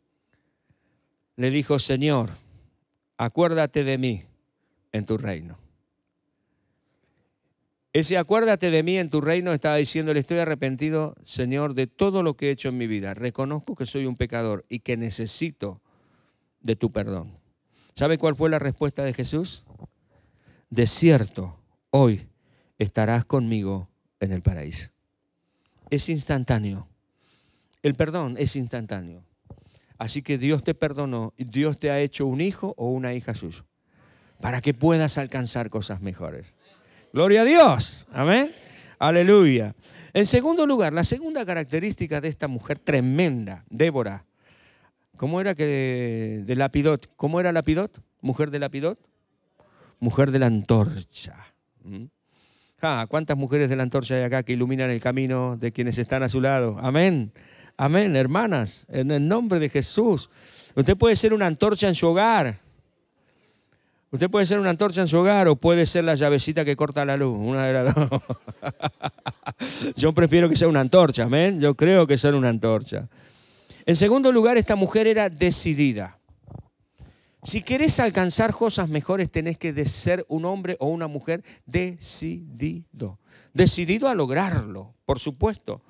le 1.37 1.49
dijo, 1.49 1.79
Señor, 1.79 2.29
acuérdate 3.17 3.83
de 3.83 3.97
mí 3.97 4.25
en 4.91 5.07
tu 5.07 5.17
reino. 5.17 5.57
Ese 7.93 8.19
acuérdate 8.19 8.69
de 8.69 8.83
mí 8.83 8.99
en 8.99 9.09
tu 9.09 9.21
reino 9.21 9.51
estaba 9.51 9.77
diciéndole, 9.77 10.19
estoy 10.19 10.37
arrepentido, 10.37 11.15
Señor, 11.23 11.73
de 11.73 11.87
todo 11.87 12.21
lo 12.21 12.35
que 12.35 12.49
he 12.49 12.51
hecho 12.51 12.69
en 12.69 12.77
mi 12.77 12.85
vida. 12.85 13.15
Reconozco 13.15 13.73
que 13.73 13.87
soy 13.87 14.05
un 14.05 14.17
pecador 14.17 14.65
y 14.69 14.81
que 14.81 14.97
necesito 14.97 15.81
de 16.61 16.75
tu 16.75 16.91
perdón. 16.91 17.35
¿Sabe 17.95 18.19
cuál 18.19 18.35
fue 18.35 18.51
la 18.51 18.59
respuesta 18.59 19.03
de 19.03 19.15
Jesús? 19.15 19.65
De 20.69 20.85
cierto, 20.85 21.59
hoy 21.89 22.27
estarás 22.77 23.25
conmigo 23.25 23.89
en 24.19 24.31
el 24.31 24.41
paraíso. 24.41 24.89
Es 25.89 26.09
instantáneo. 26.09 26.87
El 27.83 27.95
perdón 27.95 28.35
es 28.37 28.55
instantáneo. 28.55 29.23
Así 29.97 30.21
que 30.21 30.37
Dios 30.37 30.63
te 30.63 30.75
perdonó, 30.75 31.33
Dios 31.37 31.79
te 31.79 31.89
ha 31.89 31.99
hecho 31.99 32.25
un 32.27 32.41
hijo 32.41 32.73
o 32.77 32.91
una 32.91 33.13
hija 33.13 33.33
suyo, 33.33 33.65
para 34.39 34.61
que 34.61 34.73
puedas 34.73 35.17
alcanzar 35.17 35.69
cosas 35.69 36.01
mejores. 36.01 36.55
Gloria 37.13 37.41
a 37.41 37.45
Dios, 37.45 38.05
amén. 38.11 38.53
Aleluya. 38.99 39.75
En 40.13 40.25
segundo 40.25 40.67
lugar, 40.67 40.93
la 40.93 41.03
segunda 41.03 41.45
característica 41.45 42.21
de 42.21 42.27
esta 42.27 42.47
mujer 42.47 42.79
tremenda, 42.79 43.63
Débora, 43.69 44.25
¿cómo 45.15 45.41
era 45.41 45.55
que 45.55 46.43
de 46.45 46.55
Lapidot? 46.55 47.09
¿Cómo 47.15 47.39
era 47.39 47.51
Lapidot? 47.51 48.01
Mujer 48.21 48.51
de 48.51 48.59
Lapidot. 48.59 48.99
Mujer 49.99 50.31
de 50.31 50.39
la 50.39 50.45
antorcha. 50.45 51.35
¿Mm? 51.83 52.05
Ah, 52.79 53.07
¿Cuántas 53.09 53.35
mujeres 53.35 53.69
de 53.69 53.75
la 53.75 53.83
antorcha 53.83 54.13
hay 54.15 54.21
acá 54.21 54.43
que 54.43 54.53
iluminan 54.53 54.91
el 54.91 55.01
camino 55.01 55.57
de 55.57 55.71
quienes 55.71 55.97
están 55.97 56.21
a 56.21 56.29
su 56.29 56.41
lado? 56.41 56.77
Amén. 56.79 57.31
Amén, 57.75 58.15
hermanas, 58.15 58.85
en 58.89 59.09
el 59.09 59.27
nombre 59.27 59.59
de 59.59 59.69
Jesús. 59.69 60.29
Usted 60.75 60.95
puede 60.95 61.15
ser 61.15 61.33
una 61.33 61.47
antorcha 61.47 61.87
en 61.87 61.95
su 61.95 62.07
hogar. 62.07 62.59
Usted 64.11 64.29
puede 64.29 64.45
ser 64.45 64.59
una 64.59 64.69
antorcha 64.69 65.01
en 65.01 65.07
su 65.07 65.17
hogar 65.17 65.47
o 65.47 65.55
puede 65.55 65.87
ser 65.87 66.03
la 66.03 66.13
llavecita 66.13 66.63
que 66.63 66.75
corta 66.75 67.03
la 67.03 67.17
luz, 67.17 67.35
una 67.37 67.65
de 67.65 67.73
las 67.73 67.95
dos. 67.95 68.21
Yo 69.95 70.13
prefiero 70.13 70.47
que 70.47 70.55
sea 70.55 70.67
una 70.67 70.79
antorcha, 70.79 71.23
amén. 71.23 71.59
Yo 71.59 71.73
creo 71.75 72.05
que 72.05 72.17
sea 72.17 72.35
una 72.35 72.49
antorcha. 72.49 73.07
En 73.87 73.95
segundo 73.95 74.31
lugar, 74.31 74.55
esta 74.57 74.75
mujer 74.75 75.07
era 75.07 75.29
decidida. 75.29 76.16
Si 77.43 77.61
querés 77.61 77.99
alcanzar 77.99 78.53
cosas 78.53 78.89
mejores, 78.89 79.31
tenés 79.31 79.57
que 79.57 79.85
ser 79.85 80.25
un 80.27 80.45
hombre 80.45 80.75
o 80.79 80.87
una 80.87 81.07
mujer 81.07 81.43
decidido. 81.65 83.19
Decidido 83.53 84.09
a 84.09 84.15
lograrlo, 84.15 84.95
por 85.05 85.19
supuesto. 85.19 85.81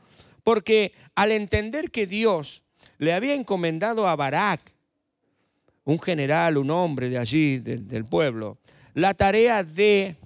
Porque 0.44 0.94
al 1.16 1.32
entender 1.32 1.90
que 1.90 2.06
Dios 2.06 2.64
le 2.98 3.14
había 3.14 3.34
encomendado 3.34 4.08
a 4.08 4.16
Barak, 4.16 4.62
un 5.86 6.00
general, 6.00 6.58
un 6.58 6.70
hombre 6.70 7.10
de 7.10 7.18
allí, 7.18 7.60
del, 7.60 8.06
pueblo, 8.06 8.58
la 8.94 9.14
tarea 9.14 9.64
de, 9.64 10.18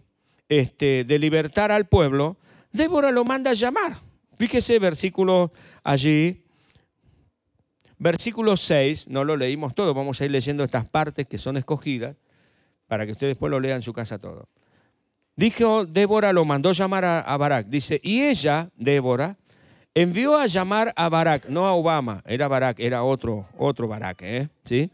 este, 0.50 1.04
de 1.04 1.20
libertar 1.20 1.72
al 1.72 1.88
pueblo, 1.88 2.38
Débora 2.72 3.12
lo 3.12 3.24
manda 3.26 3.52
a 3.52 3.54
llamar. 3.54 3.98
Fíjese 4.38 4.80
versículo 4.80 5.52
allí, 5.84 6.44
versículo 8.02 8.58
6, 8.58 9.10
no 9.10 9.24
lo 9.24 9.38
leímos 9.38 9.76
todo, 9.76 9.94
vamos 9.94 10.20
a 10.20 10.26
ir 10.26 10.32
leyendo 10.32 10.64
estas 10.64 10.90
partes 10.90 11.28
que 11.28 11.38
son 11.38 11.56
escogidas 11.56 12.16
para 12.88 13.06
que 13.06 13.12
ustedes 13.12 13.34
después 13.34 13.52
lo 13.52 13.60
lean 13.60 13.78
en 13.78 13.82
su 13.84 13.94
casa 13.94 14.18
todo. 14.18 14.50
Dijo, 15.36 15.86
Débora 15.86 16.34
lo 16.34 16.44
mandó 16.44 16.72
llamar 16.72 17.06
a, 17.06 17.38
Barak, 17.38 17.68
dice, 17.68 18.02
y 18.04 18.24
ella, 18.24 18.72
Débora, 18.76 19.38
envió 19.94 20.36
a 20.36 20.48
llamar 20.48 20.92
a 20.96 21.10
Barak, 21.10 21.48
no 21.48 21.68
a 21.68 21.74
Obama, 21.74 22.24
era 22.26 22.48
Barak, 22.48 22.80
era 22.80 23.04
otro, 23.04 23.48
otro 23.56 23.88
Barak, 23.88 24.24
¿eh? 24.24 24.50
¿Sí? 24.66 24.90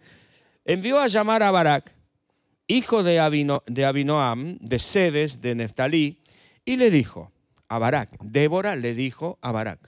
Envió 0.66 1.00
a 1.00 1.08
llamar 1.08 1.44
a 1.44 1.52
Barak, 1.52 1.96
hijo 2.68 3.04
de, 3.04 3.62
de 3.68 3.86
Abinoam, 3.86 4.58
de 4.60 4.80
Sedes, 4.80 5.42
de 5.42 5.56
Neftalí, 5.56 6.22
y 6.66 6.76
le 6.76 6.92
dijo 6.92 7.32
a 7.70 7.80
Barak, 7.80 8.10
Débora 8.22 8.76
le 8.76 8.94
dijo 8.94 9.40
a 9.42 9.54
Barak, 9.54 9.80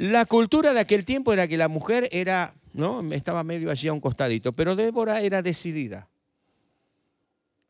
La 0.00 0.24
cultura 0.24 0.72
de 0.72 0.80
aquel 0.80 1.04
tiempo 1.04 1.30
era 1.30 1.46
que 1.46 1.58
la 1.58 1.68
mujer 1.68 2.08
era, 2.10 2.54
¿no? 2.72 3.02
Estaba 3.12 3.44
medio 3.44 3.70
allí 3.70 3.86
a 3.86 3.92
un 3.92 4.00
costadito, 4.00 4.50
pero 4.54 4.74
Débora 4.74 5.20
era 5.20 5.42
decidida. 5.42 6.08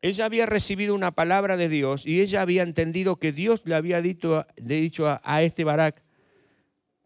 Ella 0.01 0.23
había 0.23 0.45
recibido 0.45 0.95
una 0.95 1.11
palabra 1.11 1.57
de 1.57 1.67
Dios 1.67 2.07
y 2.07 2.21
ella 2.21 2.41
había 2.41 2.63
entendido 2.63 3.17
que 3.17 3.33
Dios 3.33 3.63
le 3.65 3.75
había 3.75 4.01
dicho, 4.01 4.45
dicho 4.55 5.09
a, 5.09 5.21
a 5.25 5.43
este 5.43 5.65
Barak 5.65 6.01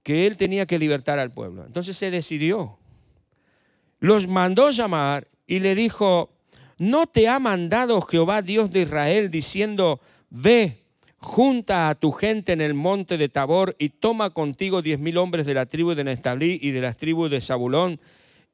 que 0.03 0.27
él 0.27 0.37
tenía 0.37 0.67
que 0.67 0.77
libertar 0.77 1.17
al 1.17 1.31
pueblo. 1.31 1.65
Entonces 1.65 1.97
se 1.97 2.11
decidió. 2.11 2.77
Los 3.99 4.27
mandó 4.27 4.69
llamar 4.69 5.27
y 5.47 5.57
le 5.57 5.73
dijo, 5.73 6.29
¿no 6.77 7.07
te 7.07 7.27
ha 7.27 7.39
mandado 7.39 7.99
Jehová 8.01 8.43
Dios 8.43 8.71
de 8.71 8.83
Israel 8.83 9.31
diciendo, 9.31 9.99
ve, 10.29 10.84
junta 11.17 11.89
a 11.89 11.95
tu 11.95 12.11
gente 12.11 12.53
en 12.53 12.61
el 12.61 12.73
monte 12.73 13.17
de 13.17 13.29
Tabor 13.29 13.75
y 13.79 13.89
toma 13.89 14.29
contigo 14.29 14.81
diez 14.81 14.99
mil 14.99 15.17
hombres 15.17 15.45
de 15.45 15.53
la 15.53 15.65
tribu 15.65 15.95
de 15.95 16.03
Nestalí 16.03 16.59
y 16.61 16.71
de 16.71 16.81
las 16.81 16.97
tribus 16.97 17.29
de 17.29 17.41
Zabulón, 17.41 17.99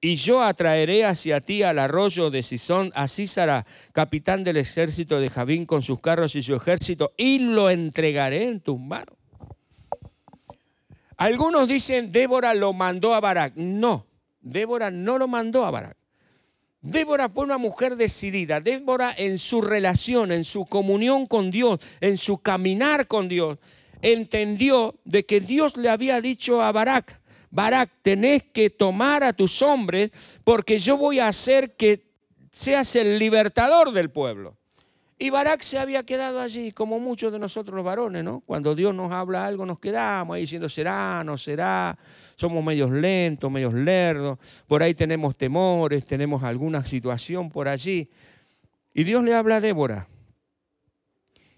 y 0.04 0.16
yo 0.16 0.44
atraeré 0.44 1.06
hacia 1.06 1.42
ti 1.42 1.62
al 1.62 1.78
arroyo 1.78 2.32
de 2.32 2.42
Sisón 2.42 2.92
a 2.96 3.08
Císara, 3.08 3.68
capitán 3.94 4.44
del 4.44 4.58
ejército 4.58 5.20
de 5.20 5.30
Javín, 5.30 5.68
con 5.68 5.84
sus 5.84 6.00
carros 6.00 6.36
y 6.36 6.42
su 6.42 6.56
ejército, 6.56 7.14
y 7.18 7.38
lo 7.38 7.70
entregaré 7.70 8.48
en 8.48 8.62
tus 8.62 8.80
manos. 8.80 9.16
Algunos 11.18 11.68
dicen, 11.68 12.12
Débora 12.12 12.56
lo 12.56 12.74
mandó 12.74 13.14
a 13.14 13.20
Barak. 13.20 13.54
No, 13.56 14.08
Débora 14.40 14.90
no 14.90 15.20
lo 15.20 15.28
mandó 15.28 15.66
a 15.66 15.72
Barak. 15.72 16.01
Débora 16.82 17.30
fue 17.30 17.44
una 17.44 17.58
mujer 17.58 17.96
decidida. 17.96 18.60
Débora 18.60 19.14
en 19.16 19.38
su 19.38 19.62
relación, 19.62 20.32
en 20.32 20.44
su 20.44 20.66
comunión 20.66 21.28
con 21.28 21.52
Dios, 21.52 21.80
en 22.00 22.18
su 22.18 22.40
caminar 22.40 23.08
con 23.08 23.30
Dios, 23.30 23.60
entendió 24.02 25.00
de 25.06 25.26
que 25.26 25.40
Dios 25.40 25.78
le 25.78 25.90
había 25.90 26.22
dicho 26.22 26.62
a 26.62 26.72
Barak, 26.72 27.22
Barak, 27.52 27.92
tenés 28.02 28.44
que 28.44 28.70
tomar 28.70 29.24
a 29.24 29.34
tus 29.34 29.62
hombres 29.62 30.12
porque 30.44 30.80
yo 30.80 30.98
voy 30.98 31.20
a 31.20 31.28
hacer 31.28 31.76
que 31.76 32.10
seas 32.52 32.96
el 32.96 33.20
libertador 33.20 33.92
del 33.92 34.10
pueblo. 34.10 34.58
Y 35.24 35.30
Barak 35.30 35.62
se 35.62 35.78
había 35.78 36.02
quedado 36.02 36.42
allí, 36.42 36.72
como 36.72 37.00
muchos 37.00 37.32
de 37.32 37.38
nosotros 37.38 37.76
los 37.76 37.86
varones, 37.86 38.24
¿no? 38.24 38.40
Cuando 38.40 38.74
Dios 38.74 38.96
nos 38.96 39.12
habla 39.12 39.46
algo, 39.46 39.68
nos 39.68 39.78
quedamos 39.78 40.34
ahí 40.34 40.42
diciendo, 40.42 40.68
será, 40.68 41.24
no 41.24 41.38
será. 41.38 41.96
Somos 42.36 42.66
medios 42.66 42.90
lentos, 42.90 43.52
medios 43.52 43.76
lerdos. 43.76 44.40
Por 44.66 44.82
ahí 44.82 44.96
tenemos 44.96 45.38
temores, 45.38 46.08
tenemos 46.08 46.42
alguna 46.42 46.84
situación 46.84 47.52
por 47.52 47.68
allí. 47.68 48.10
Y 48.96 49.04
Dios 49.04 49.24
le 49.24 49.36
habla 49.36 49.58
a 49.58 49.62
Débora. 49.62 50.08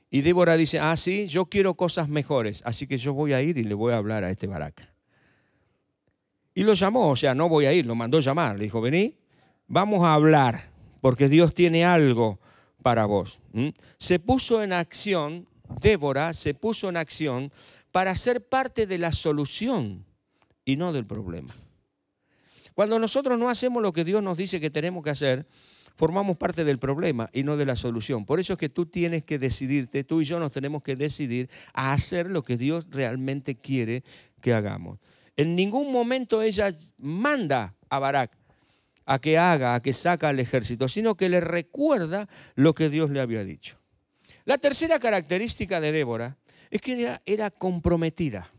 Y 0.10 0.23
Débora 0.23 0.58
dice, 0.58 0.80
ah, 0.80 0.97
sí, 0.97 1.28
yo 1.28 1.45
quiero 1.45 1.76
cosas 1.76 2.10
mejores, 2.10 2.63
así 2.65 2.86
que 2.86 2.97
yo 2.97 3.13
voy 3.13 3.32
a 3.32 3.41
ir 3.41 3.58
y 3.58 3.63
le 3.63 3.76
voy 3.76 3.93
a 3.93 3.97
hablar 3.97 4.26
a 4.26 4.30
este 4.30 4.45
Barak. 4.45 4.89
Y 6.54 6.63
lo 6.63 6.73
llamó, 6.73 7.12
o 7.12 7.15
sea, 7.15 7.34
no 7.34 7.47
voy 7.47 7.65
a 7.65 7.71
ir, 7.71 7.86
lo 7.86 7.95
mandó 7.95 8.19
llamar. 8.19 8.58
Le 8.58 8.65
dijo, 8.65 8.82
vení, 8.82 9.15
vamos 9.67 10.04
a 10.04 10.15
hablar, 10.15 10.65
porque 10.99 11.30
Dios 11.30 11.54
tiene 11.54 11.86
algo 11.86 12.41
para 12.84 13.06
vos. 13.06 13.39
Se 13.98 14.19
puso 14.19 14.62
en 14.62 14.74
acción, 14.74 15.48
Débora 15.82 16.34
se 16.34 16.54
puso 16.54 16.89
en 16.89 16.98
acción 16.98 17.52
para 17.91 18.13
ser 18.15 18.48
parte 18.48 18.86
de 18.86 18.98
la 18.98 19.12
solución 19.12 20.06
y 20.65 20.76
no 20.76 20.93
del 20.93 21.06
problema. 21.06 21.56
Cuando 22.76 23.00
nosotros 23.00 23.39
no 23.39 23.50
hacemos 23.50 23.82
lo 23.82 23.93
que 23.93 24.04
Dios 24.04 24.22
nos 24.22 24.38
dice 24.38 24.60
que 24.60 24.69
tenemos 24.69 25.04
que 25.04 25.12
hacer, 25.12 25.48
formamos 25.96 26.38
parte 26.38 26.63
del 26.63 26.80
problema 26.80 27.30
y 27.32 27.43
no 27.43 27.56
de 27.56 27.65
la 27.65 27.76
solución. 27.76 28.26
Por 28.26 28.39
eso 28.39 28.54
es 28.54 28.60
que 28.60 28.69
tú 28.69 28.88
tienes 28.88 29.24
que 29.24 29.38
decidirte, 29.38 30.04
tú 30.04 30.22
y 30.22 30.26
yo 30.26 30.39
nos 30.39 30.52
tenemos 30.52 30.84
que 30.84 30.96
decidir 30.96 31.50
a 31.74 31.93
hacer 31.93 32.30
lo 32.30 32.43
que 32.43 32.58
Dios 32.58 32.88
realmente 32.89 33.56
quiere 33.56 34.04
que 34.41 34.54
hagamos. 34.54 35.00
En 35.38 35.56
ningún 35.56 35.91
momento 35.91 36.41
ella 36.41 36.76
manda 36.98 37.76
a 37.89 38.00
Barak 38.00 38.42
a 39.06 39.20
que 39.20 39.38
haga, 39.38 39.76
a 39.76 39.82
que 39.82 39.94
saca 39.94 40.30
al 40.30 40.39
ejército, 40.39 40.88
sino 40.88 41.16
que 41.16 41.30
le 41.30 41.39
recuerda 41.39 42.28
lo 42.56 42.74
que 42.74 42.89
Dios 42.89 43.10
le 43.10 43.22
había 43.22 43.44
dicho. 43.44 43.78
La 44.46 44.58
tercera 44.58 45.00
característica 45.00 45.80
de 45.80 45.92
Débora 45.92 46.38
es 46.70 46.82
que 46.82 46.94
ella 46.94 47.22
era 47.26 47.50
comprometida. 47.50 48.50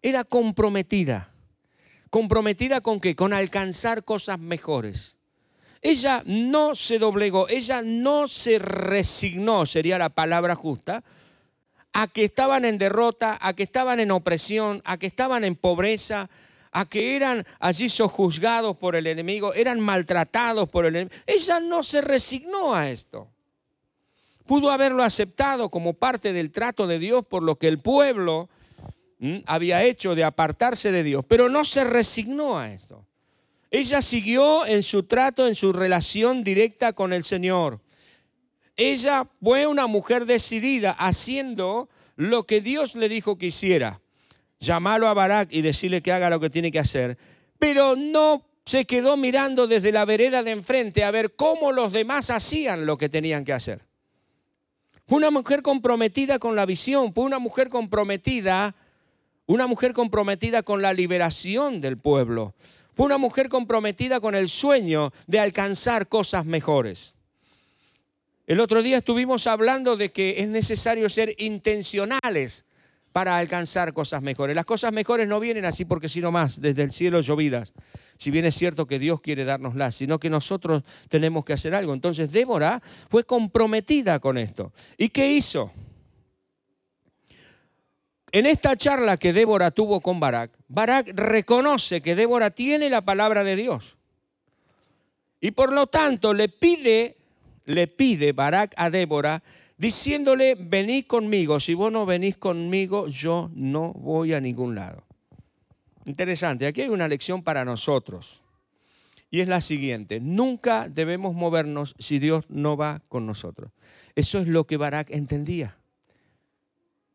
Era 0.00 0.24
comprometida. 0.24 1.30
¿Comprometida 2.10 2.80
con 2.80 3.00
qué? 3.00 3.14
Con 3.14 3.32
alcanzar 3.32 4.04
cosas 4.04 4.38
mejores. 4.38 5.18
Ella 5.82 6.22
no 6.26 6.74
se 6.74 6.98
doblegó, 6.98 7.48
ella 7.48 7.82
no 7.82 8.26
se 8.26 8.58
resignó, 8.58 9.66
sería 9.66 9.98
la 9.98 10.08
palabra 10.08 10.54
justa, 10.54 11.04
a 11.92 12.08
que 12.08 12.24
estaban 12.24 12.64
en 12.64 12.78
derrota, 12.78 13.38
a 13.40 13.52
que 13.52 13.62
estaban 13.64 14.00
en 14.00 14.10
opresión, 14.10 14.82
a 14.84 14.96
que 14.98 15.06
estaban 15.06 15.44
en 15.44 15.54
pobreza, 15.54 16.30
a 16.72 16.88
que 16.88 17.16
eran 17.16 17.46
allí 17.58 17.88
sojuzgados 17.88 18.76
por 18.76 18.96
el 18.96 19.06
enemigo, 19.06 19.54
eran 19.54 19.80
maltratados 19.80 20.68
por 20.68 20.86
el 20.86 20.96
enemigo. 20.96 21.22
Ella 21.26 21.60
no 21.60 21.82
se 21.82 22.00
resignó 22.00 22.74
a 22.74 22.90
esto. 22.90 23.28
Pudo 24.46 24.70
haberlo 24.70 25.02
aceptado 25.02 25.68
como 25.70 25.94
parte 25.94 26.32
del 26.32 26.50
trato 26.50 26.86
de 26.86 26.98
Dios 26.98 27.24
por 27.26 27.42
lo 27.42 27.56
que 27.56 27.68
el 27.68 27.78
pueblo 27.78 28.48
había 29.46 29.82
hecho 29.82 30.14
de 30.14 30.24
apartarse 30.24 30.92
de 30.92 31.02
Dios, 31.02 31.24
pero 31.26 31.48
no 31.48 31.64
se 31.64 31.84
resignó 31.84 32.58
a 32.58 32.72
esto. 32.72 33.04
Ella 33.70 34.00
siguió 34.00 34.64
en 34.64 34.82
su 34.82 35.02
trato, 35.02 35.46
en 35.46 35.54
su 35.54 35.72
relación 35.72 36.42
directa 36.44 36.92
con 36.94 37.12
el 37.12 37.24
Señor. 37.24 37.80
Ella 38.76 39.26
fue 39.42 39.66
una 39.66 39.86
mujer 39.86 40.24
decidida 40.24 40.92
haciendo 40.92 41.88
lo 42.16 42.46
que 42.46 42.60
Dios 42.60 42.94
le 42.94 43.08
dijo 43.08 43.36
que 43.36 43.46
hiciera 43.46 44.00
llamarlo 44.60 45.08
a 45.08 45.14
Barak 45.14 45.48
y 45.52 45.62
decirle 45.62 46.02
que 46.02 46.12
haga 46.12 46.30
lo 46.30 46.40
que 46.40 46.50
tiene 46.50 46.70
que 46.70 46.78
hacer, 46.78 47.18
pero 47.58 47.96
no 47.96 48.44
se 48.64 48.84
quedó 48.84 49.16
mirando 49.16 49.66
desde 49.66 49.92
la 49.92 50.04
vereda 50.04 50.42
de 50.42 50.50
enfrente 50.50 51.04
a 51.04 51.10
ver 51.10 51.34
cómo 51.34 51.72
los 51.72 51.92
demás 51.92 52.30
hacían 52.30 52.86
lo 52.86 52.98
que 52.98 53.08
tenían 53.08 53.44
que 53.44 53.54
hacer. 53.54 53.86
Una 55.06 55.30
mujer 55.30 55.62
comprometida 55.62 56.38
con 56.38 56.54
la 56.54 56.66
visión, 56.66 57.14
fue 57.14 57.24
una 57.24 57.38
mujer 57.38 57.70
comprometida, 57.70 58.76
una 59.46 59.66
mujer 59.66 59.94
comprometida 59.94 60.62
con 60.62 60.82
la 60.82 60.92
liberación 60.92 61.80
del 61.80 61.96
pueblo, 61.96 62.54
fue 62.94 63.06
una 63.06 63.16
mujer 63.16 63.48
comprometida 63.48 64.20
con 64.20 64.34
el 64.34 64.50
sueño 64.50 65.12
de 65.26 65.38
alcanzar 65.38 66.08
cosas 66.08 66.44
mejores. 66.44 67.14
El 68.46 68.60
otro 68.60 68.82
día 68.82 68.98
estuvimos 68.98 69.46
hablando 69.46 69.96
de 69.96 70.10
que 70.10 70.40
es 70.40 70.48
necesario 70.48 71.08
ser 71.08 71.34
intencionales 71.38 72.66
para 73.12 73.38
alcanzar 73.38 73.92
cosas 73.92 74.22
mejores. 74.22 74.54
Las 74.54 74.64
cosas 74.64 74.92
mejores 74.92 75.28
no 75.28 75.40
vienen 75.40 75.64
así 75.64 75.84
porque 75.84 76.08
sino 76.08 76.30
más, 76.30 76.60
desde 76.60 76.82
el 76.82 76.92
cielo 76.92 77.20
llovidas. 77.20 77.72
Si 78.18 78.30
bien 78.30 78.44
es 78.44 78.54
cierto 78.54 78.86
que 78.86 78.98
Dios 78.98 79.20
quiere 79.20 79.44
dárnoslas, 79.44 79.94
sino 79.94 80.18
que 80.18 80.30
nosotros 80.30 80.82
tenemos 81.08 81.44
que 81.44 81.52
hacer 81.52 81.74
algo. 81.74 81.94
Entonces 81.94 82.32
Débora 82.32 82.82
fue 83.10 83.24
comprometida 83.24 84.18
con 84.18 84.38
esto. 84.38 84.72
¿Y 84.96 85.08
qué 85.08 85.32
hizo? 85.32 85.72
En 88.30 88.44
esta 88.44 88.76
charla 88.76 89.16
que 89.16 89.32
Débora 89.32 89.70
tuvo 89.70 90.00
con 90.00 90.20
Barak, 90.20 90.52
Barak 90.68 91.12
reconoce 91.14 92.00
que 92.02 92.14
Débora 92.14 92.50
tiene 92.50 92.90
la 92.90 93.00
palabra 93.00 93.42
de 93.42 93.56
Dios. 93.56 93.96
Y 95.40 95.52
por 95.52 95.72
lo 95.72 95.86
tanto 95.86 96.34
le 96.34 96.48
pide, 96.48 97.16
le 97.64 97.86
pide 97.86 98.32
Barak 98.32 98.74
a 98.76 98.90
Débora 98.90 99.42
diciéndole, 99.78 100.56
venid 100.56 101.06
conmigo, 101.06 101.60
si 101.60 101.74
vos 101.74 101.90
no 101.90 102.04
venís 102.04 102.36
conmigo, 102.36 103.06
yo 103.08 103.50
no 103.54 103.92
voy 103.94 104.34
a 104.34 104.40
ningún 104.40 104.74
lado. 104.74 105.04
Interesante, 106.04 106.66
aquí 106.66 106.82
hay 106.82 106.88
una 106.88 107.08
lección 107.08 107.42
para 107.42 107.64
nosotros. 107.64 108.42
Y 109.30 109.40
es 109.40 109.48
la 109.48 109.60
siguiente, 109.60 110.20
nunca 110.20 110.88
debemos 110.88 111.34
movernos 111.34 111.94
si 111.98 112.18
Dios 112.18 112.44
no 112.48 112.76
va 112.76 113.02
con 113.08 113.26
nosotros. 113.26 113.70
Eso 114.14 114.38
es 114.38 114.48
lo 114.48 114.66
que 114.66 114.78
Barak 114.78 115.10
entendía. 115.10 115.76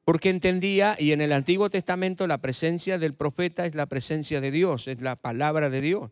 Porque 0.06 0.30
entendía, 0.30 0.95
y 0.99 1.12
en 1.12 1.21
el 1.21 1.32
Antiguo 1.32 1.69
Testamento 1.69 2.28
la 2.28 2.39
presencia 2.39 2.99
del 2.99 3.13
profeta 3.13 3.65
es 3.65 3.73
la 3.73 3.88
presencia 3.88 4.41
de 4.41 4.52
Dios, 4.52 4.88
es 4.88 5.02
la 5.02 5.15
palabra 5.15 5.69
de 5.69 5.82
Dios. 5.82 6.12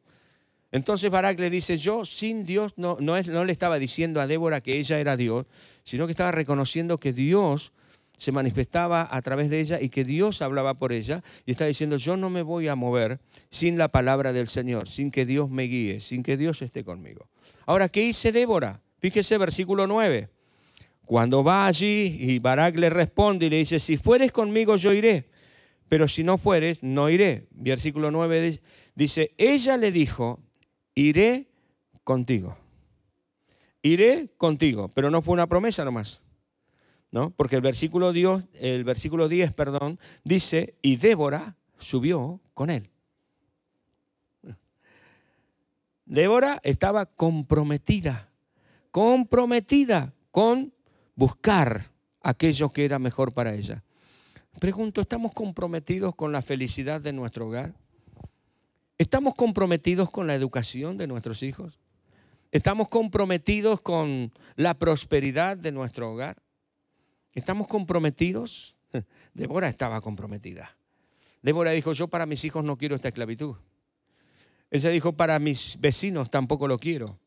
Entonces 0.72 1.12
Barak 1.12 1.40
le 1.40 1.50
dice, 1.50 1.78
yo 1.78 2.06
sin 2.06 2.46
Dios 2.46 2.74
no, 2.78 2.98
no, 3.00 3.18
es, 3.18 3.28
no 3.28 3.44
le 3.44 3.52
estaba 3.52 3.78
diciendo 3.78 4.22
a 4.22 4.28
Débora 4.28 4.62
que 4.62 4.80
ella 4.80 5.00
era 5.00 5.18
Dios, 5.18 5.46
sino 5.84 6.08
que 6.08 6.12
estaba 6.12 6.32
reconociendo 6.32 6.98
que 6.98 7.12
Dios 7.12 7.74
se 8.18 8.32
manifestaba 8.32 9.08
a 9.10 9.22
través 9.24 9.50
de 9.50 9.60
ella 9.60 9.82
y 9.82 9.90
que 9.90 10.06
Dios 10.06 10.42
hablaba 10.42 10.76
por 10.76 10.94
ella. 10.94 11.24
Y 11.46 11.52
está 11.52 11.66
diciendo, 11.66 11.98
yo 11.98 12.16
no 12.16 12.30
me 12.30 12.44
voy 12.44 12.68
a 12.68 12.76
mover 12.76 13.20
sin 13.50 13.78
la 13.78 13.88
palabra 13.88 14.32
del 14.32 14.48
Señor, 14.48 14.88
sin 14.88 15.10
que 15.10 15.26
Dios 15.26 15.50
me 15.50 15.64
guíe, 15.64 16.00
sin 16.00 16.22
que 16.22 16.38
Dios 16.38 16.62
esté 16.62 16.84
conmigo. 16.84 17.28
Ahora, 17.66 17.90
¿qué 17.90 18.04
hice 18.04 18.32
Débora? 18.32 18.80
Fíjese 19.00 19.38
versículo 19.40 19.88
9. 19.88 20.30
Cuando 21.04 21.44
va 21.44 21.66
allí 21.66 22.16
y 22.20 22.40
Barak 22.40 22.78
le 22.78 22.90
responde 22.90 23.48
y 23.48 23.50
le 23.50 23.58
dice, 23.58 23.80
si 23.80 23.98
fueres 23.98 24.32
conmigo 24.32 24.78
yo 24.78 24.94
iré, 24.94 25.28
pero 25.90 26.08
si 26.08 26.24
no 26.24 26.38
fueres, 26.38 26.84
no 26.84 27.10
iré. 27.10 27.48
Versículo 27.50 28.12
9 28.12 28.62
dice, 28.96 29.34
ella 29.38 29.78
le 29.78 29.92
dijo, 29.92 30.40
iré 30.96 31.48
contigo. 32.04 32.58
Iré 33.82 34.30
contigo, 34.38 34.90
pero 34.94 35.10
no 35.10 35.22
fue 35.22 35.34
una 35.34 35.48
promesa 35.48 35.84
nomás. 35.86 36.24
¿No? 37.12 37.32
Porque 37.32 37.58
el 37.58 37.62
versículo, 37.62 38.14
Dios, 38.14 38.46
el 38.54 38.86
versículo 38.86 39.28
10 39.28 39.54
perdón, 39.54 40.00
dice, 40.24 40.76
y 40.82 40.96
Débora 40.96 41.58
subió 41.78 42.40
con 42.54 42.70
él. 42.70 42.90
Débora 46.06 46.60
estaba 46.64 47.06
comprometida, 47.06 48.30
comprometida 48.92 50.14
con 50.32 50.74
buscar 51.16 51.92
aquello 52.22 52.70
que 52.70 52.86
era 52.86 53.00
mejor 53.00 53.34
para 53.34 53.54
ella. 53.54 53.84
Pregunto, 54.60 55.02
¿estamos 55.02 55.34
comprometidos 55.34 56.16
con 56.16 56.32
la 56.32 56.42
felicidad 56.42 57.02
de 57.02 57.14
nuestro 57.14 57.48
hogar? 57.48 57.74
¿Estamos 59.02 59.34
comprometidos 59.34 60.12
con 60.12 60.28
la 60.28 60.36
educación 60.36 60.96
de 61.00 61.08
nuestros 61.08 61.42
hijos? 61.42 61.80
¿Estamos 62.52 62.88
comprometidos 62.88 63.82
con 63.82 64.32
la 64.58 64.76
prosperidad 64.76 65.58
de 65.58 65.72
nuestro 65.72 66.12
hogar? 66.12 66.40
¿Estamos 67.34 67.66
comprometidos? 67.66 68.78
Débora 69.34 69.70
estaba 69.70 70.02
comprometida. 70.02 70.78
Débora 71.42 71.72
dijo, 71.72 71.94
yo 71.94 72.10
para 72.10 72.28
mis 72.28 72.46
hijos 72.46 72.64
no 72.64 72.78
quiero 72.78 72.94
esta 72.94 73.08
esclavitud. 73.08 73.56
Ella 74.70 74.92
dijo, 74.92 75.14
para 75.14 75.40
mis 75.40 75.82
vecinos 75.82 76.30
tampoco 76.30 76.68
lo 76.68 76.78
quiero. 76.78 77.18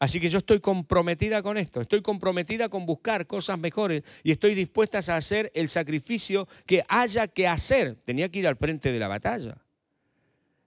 Así 0.00 0.18
que 0.18 0.28
yo 0.28 0.38
estoy 0.38 0.58
comprometida 0.58 1.44
con 1.44 1.56
esto, 1.56 1.80
estoy 1.80 2.02
comprometida 2.02 2.68
con 2.68 2.86
buscar 2.86 3.28
cosas 3.28 3.56
mejores 3.56 4.02
y 4.24 4.32
estoy 4.32 4.56
dispuesta 4.56 4.98
a 4.98 5.16
hacer 5.16 5.52
el 5.54 5.68
sacrificio 5.68 6.48
que 6.66 6.82
haya 6.88 7.28
que 7.28 7.46
hacer. 7.46 7.94
Tenía 8.04 8.28
que 8.28 8.40
ir 8.40 8.48
al 8.48 8.56
frente 8.56 8.90
de 8.90 8.98
la 8.98 9.06
batalla. 9.06 9.63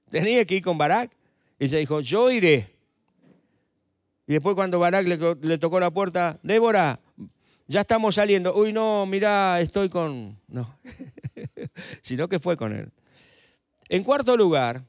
Tenía 0.10 0.46
que 0.46 0.56
ir 0.56 0.64
con 0.64 0.78
Barak. 0.78 1.12
Ella 1.60 1.78
dijo, 1.78 2.02
yo 2.02 2.32
iré. 2.32 2.74
Y 4.28 4.34
después 4.34 4.56
cuando 4.56 4.80
Barak 4.80 5.08
le, 5.08 5.36
le 5.42 5.58
tocó 5.58 5.80
la 5.80 5.92
puerta, 5.92 6.40
Débora, 6.44 7.00
ya 7.68 7.82
estamos 7.82 8.16
saliendo. 8.16 8.56
Uy, 8.56 8.74
no, 8.74 9.06
mira, 9.06 9.60
estoy 9.60 9.90
con... 9.90 10.40
No, 10.48 10.78
sino 12.02 12.28
que 12.28 12.40
fue 12.40 12.58
con 12.58 12.74
él. 12.74 12.92
En 13.90 14.04
cuarto 14.04 14.36
lugar, 14.36 14.84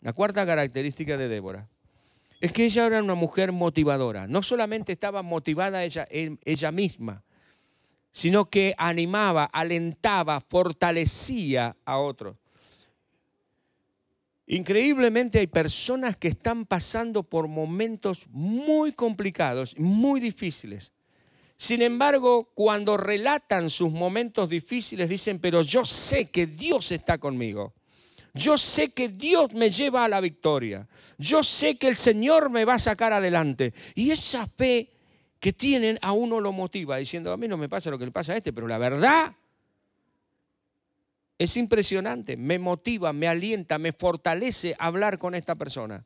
la 0.00 0.12
cuarta 0.12 0.46
característica 0.46 1.16
de 1.16 1.28
Débora 1.28 1.68
es 2.40 2.52
que 2.52 2.64
ella 2.64 2.86
era 2.86 3.02
una 3.02 3.14
mujer 3.14 3.52
motivadora. 3.52 4.26
No 4.26 4.42
solamente 4.42 4.92
estaba 4.92 5.22
motivada 5.22 5.84
ella, 5.84 6.06
ella 6.10 6.72
misma, 6.72 7.22
sino 8.12 8.48
que 8.48 8.74
animaba, 8.78 9.44
alentaba, 9.44 10.40
fortalecía 10.40 11.76
a 11.84 11.98
otros. 11.98 12.36
Increíblemente 14.52 15.38
hay 15.38 15.46
personas 15.46 16.16
que 16.16 16.26
están 16.26 16.66
pasando 16.66 17.22
por 17.22 17.46
momentos 17.46 18.26
muy 18.30 18.90
complicados, 18.90 19.78
muy 19.78 20.18
difíciles. 20.18 20.90
Sin 21.56 21.82
embargo, 21.82 22.50
cuando 22.52 22.96
relatan 22.96 23.70
sus 23.70 23.92
momentos 23.92 24.48
difíciles, 24.48 25.08
dicen, 25.08 25.38
pero 25.38 25.62
yo 25.62 25.84
sé 25.84 26.30
que 26.30 26.48
Dios 26.48 26.90
está 26.90 27.18
conmigo. 27.18 27.74
Yo 28.34 28.58
sé 28.58 28.90
que 28.90 29.08
Dios 29.08 29.52
me 29.52 29.70
lleva 29.70 30.04
a 30.04 30.08
la 30.08 30.20
victoria. 30.20 30.88
Yo 31.16 31.44
sé 31.44 31.76
que 31.78 31.86
el 31.86 31.94
Señor 31.94 32.50
me 32.50 32.64
va 32.64 32.74
a 32.74 32.80
sacar 32.80 33.12
adelante. 33.12 33.72
Y 33.94 34.10
esa 34.10 34.48
fe 34.48 34.90
que 35.38 35.52
tienen 35.52 35.96
a 36.02 36.10
uno 36.10 36.40
lo 36.40 36.50
motiva, 36.50 36.96
diciendo, 36.96 37.32
a 37.32 37.36
mí 37.36 37.46
no 37.46 37.56
me 37.56 37.68
pasa 37.68 37.88
lo 37.88 38.00
que 38.00 38.04
le 38.04 38.10
pasa 38.10 38.32
a 38.32 38.36
este, 38.36 38.52
pero 38.52 38.66
la 38.66 38.78
verdad 38.78 39.32
es 41.40 41.56
impresionante, 41.56 42.36
me 42.36 42.58
motiva, 42.58 43.14
me 43.14 43.26
alienta, 43.26 43.78
me 43.78 43.92
fortalece 43.92 44.76
hablar 44.78 45.18
con 45.18 45.34
esta 45.34 45.54
persona. 45.54 46.04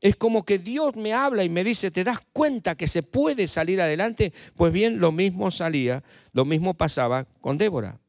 Es 0.00 0.16
como 0.16 0.44
que 0.44 0.58
Dios 0.58 0.96
me 0.96 1.12
habla 1.12 1.44
y 1.44 1.48
me 1.48 1.62
dice, 1.62 1.92
¿te 1.92 2.02
das 2.02 2.18
cuenta 2.32 2.74
que 2.74 2.88
se 2.88 3.04
puede 3.04 3.46
salir 3.46 3.80
adelante? 3.80 4.32
Pues 4.56 4.72
bien, 4.72 4.98
lo 4.98 5.12
mismo 5.12 5.52
salía, 5.52 6.02
lo 6.32 6.44
mismo 6.44 6.74
pasaba 6.74 7.24
con 7.40 7.56
Débora. 7.56 8.00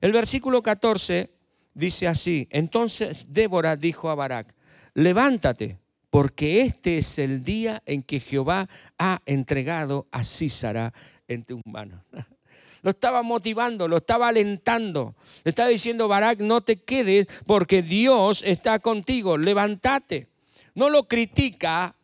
El 0.00 0.12
versículo 0.12 0.62
14 0.62 1.28
dice 1.74 2.08
así, 2.08 2.48
entonces 2.50 3.26
Débora 3.28 3.76
dijo 3.76 4.08
a 4.08 4.14
Barak, 4.14 4.54
levántate, 4.94 5.78
porque 6.08 6.62
este 6.62 6.96
es 6.96 7.18
el 7.18 7.44
día 7.44 7.82
en 7.84 8.02
que 8.02 8.18
Jehová 8.18 8.66
ha 8.96 9.20
entregado 9.26 10.06
a 10.10 10.24
Císara 10.24 10.94
en 11.26 11.44
tus 11.44 11.60
manos. 11.66 12.00
Lo 12.82 12.90
estaba 12.90 13.22
motivando, 13.22 13.88
lo 13.88 13.98
estaba 13.98 14.28
alentando. 14.28 15.14
Le 15.44 15.50
estaba 15.50 15.68
diciendo, 15.68 16.08
Barak, 16.08 16.40
no 16.40 16.60
te 16.60 16.82
quedes 16.82 17.26
porque 17.46 17.82
Dios 17.82 18.42
está 18.46 18.78
contigo, 18.78 19.36
levántate. 19.36 20.28
No 20.74 20.90
lo 20.90 21.08
critica 21.08 21.94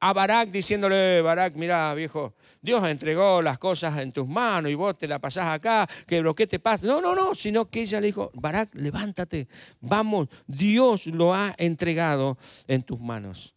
a 0.00 0.12
Barak 0.12 0.50
diciéndole, 0.50 1.22
Barak, 1.22 1.54
mira 1.54 1.94
viejo, 1.94 2.34
Dios 2.60 2.86
entregó 2.88 3.40
las 3.40 3.58
cosas 3.58 3.98
en 3.98 4.12
tus 4.12 4.26
manos 4.26 4.70
y 4.70 4.74
vos 4.74 4.98
te 4.98 5.06
la 5.06 5.18
pasás 5.18 5.46
acá, 5.46 5.88
que 6.06 6.20
lo 6.20 6.34
que 6.34 6.46
te 6.46 6.58
pasa. 6.58 6.86
No, 6.86 7.00
no, 7.00 7.14
no, 7.14 7.34
sino 7.34 7.70
que 7.70 7.82
ella 7.82 8.00
le 8.00 8.08
dijo, 8.08 8.30
Barak, 8.34 8.70
levántate, 8.74 9.48
vamos, 9.80 10.28
Dios 10.46 11.06
lo 11.06 11.34
ha 11.34 11.54
entregado 11.58 12.36
en 12.66 12.82
tus 12.82 13.00
manos. 13.00 13.54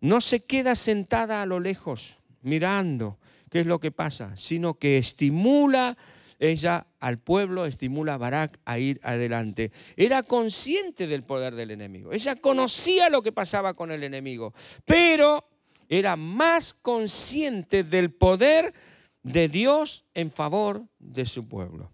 No 0.00 0.20
se 0.20 0.44
queda 0.44 0.74
sentada 0.74 1.42
a 1.42 1.46
lo 1.46 1.60
lejos 1.60 2.18
mirando 2.42 3.18
qué 3.50 3.60
es 3.60 3.66
lo 3.66 3.80
que 3.80 3.90
pasa, 3.90 4.34
sino 4.36 4.74
que 4.74 4.96
estimula 4.96 5.98
ella 6.38 6.86
al 7.00 7.18
pueblo, 7.18 7.66
estimula 7.66 8.14
a 8.14 8.18
Barak 8.18 8.58
a 8.64 8.78
ir 8.78 8.98
adelante. 9.02 9.72
Era 9.96 10.22
consciente 10.22 11.06
del 11.06 11.22
poder 11.22 11.54
del 11.54 11.70
enemigo. 11.70 12.12
Ella 12.12 12.36
conocía 12.36 13.10
lo 13.10 13.22
que 13.22 13.32
pasaba 13.32 13.74
con 13.74 13.90
el 13.90 14.02
enemigo, 14.02 14.54
pero 14.86 15.44
era 15.88 16.16
más 16.16 16.72
consciente 16.72 17.84
del 17.84 18.10
poder 18.10 18.72
de 19.22 19.48
Dios 19.48 20.06
en 20.14 20.30
favor 20.30 20.86
de 20.98 21.26
su 21.26 21.46
pueblo. 21.46 21.92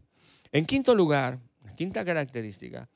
En 0.52 0.64
quinto 0.64 0.94
lugar, 0.94 1.40
la 1.64 1.72
quinta 1.74 2.04
característica, 2.04 2.88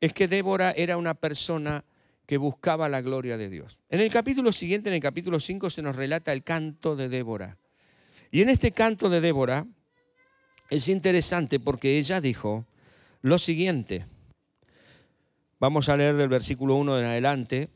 es 0.00 0.12
que 0.12 0.28
Débora 0.28 0.72
era 0.72 0.96
una 0.96 1.14
persona 1.14 1.84
que 2.26 2.36
buscaba 2.36 2.88
la 2.88 3.00
gloria 3.00 3.36
de 3.36 3.48
Dios. 3.48 3.78
En 3.88 4.00
el 4.00 4.10
capítulo 4.10 4.52
siguiente, 4.52 4.88
en 4.88 4.94
el 4.94 5.00
capítulo 5.00 5.40
5, 5.40 5.68
se 5.70 5.82
nos 5.82 5.96
relata 5.96 6.32
el 6.32 6.44
canto 6.44 6.94
de 6.96 7.08
Débora. 7.08 7.58
Y 8.32 8.42
en 8.42 8.48
este 8.48 8.72
canto 8.72 9.08
de 9.08 9.20
Débora 9.20 9.64
es 10.70 10.88
interesante 10.88 11.60
porque 11.60 11.98
ella 11.98 12.20
dijo 12.20 12.66
lo 13.20 13.38
siguiente. 13.38 14.06
Vamos 15.60 15.88
a 15.88 15.96
leer 15.96 16.16
del 16.16 16.28
versículo 16.28 16.74
1 16.74 16.98
en 16.98 17.04
adelante. 17.04 17.68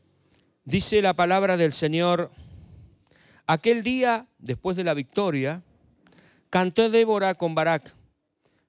Dice 0.65 1.01
la 1.01 1.13
palabra 1.13 1.55
del 1.55 1.71
Señor 1.71 2.31
Aquel 3.49 3.81
día, 3.81 4.27
después 4.39 4.75
de 4.75 4.83
la 4.83 4.93
victoria, 4.93 5.63
cantó 6.49 6.89
Débora 6.89 7.33
con 7.35 7.55
Barak. 7.55 7.95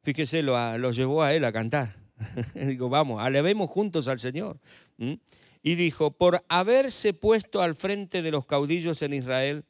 Fíjese, 0.05 0.45
lo, 0.45 0.93
llevó 0.93 1.25
a 1.25 1.35
él 1.35 1.45
a 1.45 1.53
cantar. 1.53 1.97
Digo, 2.55 2.89
vamos, 2.89 3.21
alevemos 3.21 3.69
juntos 3.69 4.07
al 4.07 4.21
Señor. 4.21 4.61
Y 4.97 5.75
dijo, 5.75 6.13
por 6.13 6.45
haberse 6.49 7.13
puesto 7.13 7.61
al 7.61 7.75
frente 7.75 8.23
de 8.23 8.31
los 8.31 8.47
caudillos 8.47 9.03
en 9.03 9.15
Israel, 9.15 9.65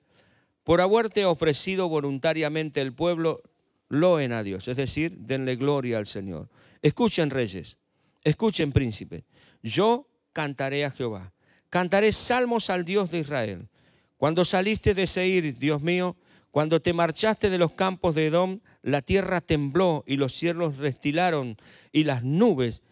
por 0.68 0.82
haberte 0.82 1.24
ofrecido 1.24 1.88
voluntariamente 1.88 2.82
el 2.82 2.92
pueblo, 2.92 3.40
loen 3.88 4.32
a 4.32 4.42
Dios, 4.42 4.68
es 4.68 4.76
decir, 4.76 5.16
denle 5.16 5.56
gloria 5.56 5.96
al 5.96 6.06
Señor. 6.06 6.50
Escuchen 6.82 7.30
reyes, 7.30 7.78
escuchen 8.22 8.72
príncipes, 8.72 9.22
yo 9.62 10.06
cantaré 10.34 10.84
a 10.84 10.90
Jehová, 10.90 11.32
cantaré 11.70 12.12
salmos 12.12 12.68
al 12.68 12.84
Dios 12.84 13.10
de 13.10 13.20
Israel. 13.20 13.68
Cuando 14.18 14.44
saliste 14.44 14.92
de 14.92 15.06
Seir, 15.06 15.58
Dios 15.58 15.80
mío, 15.80 16.16
cuando 16.50 16.82
te 16.82 16.92
marchaste 16.92 17.48
de 17.48 17.56
los 17.56 17.72
campos 17.72 18.14
de 18.14 18.26
Edom, 18.26 18.60
la 18.82 19.00
tierra 19.00 19.40
tembló 19.40 20.04
y 20.06 20.16
los 20.18 20.34
cielos 20.34 20.76
restilaron 20.76 21.56
y 21.92 22.04
las 22.04 22.24
nubes 22.24 22.82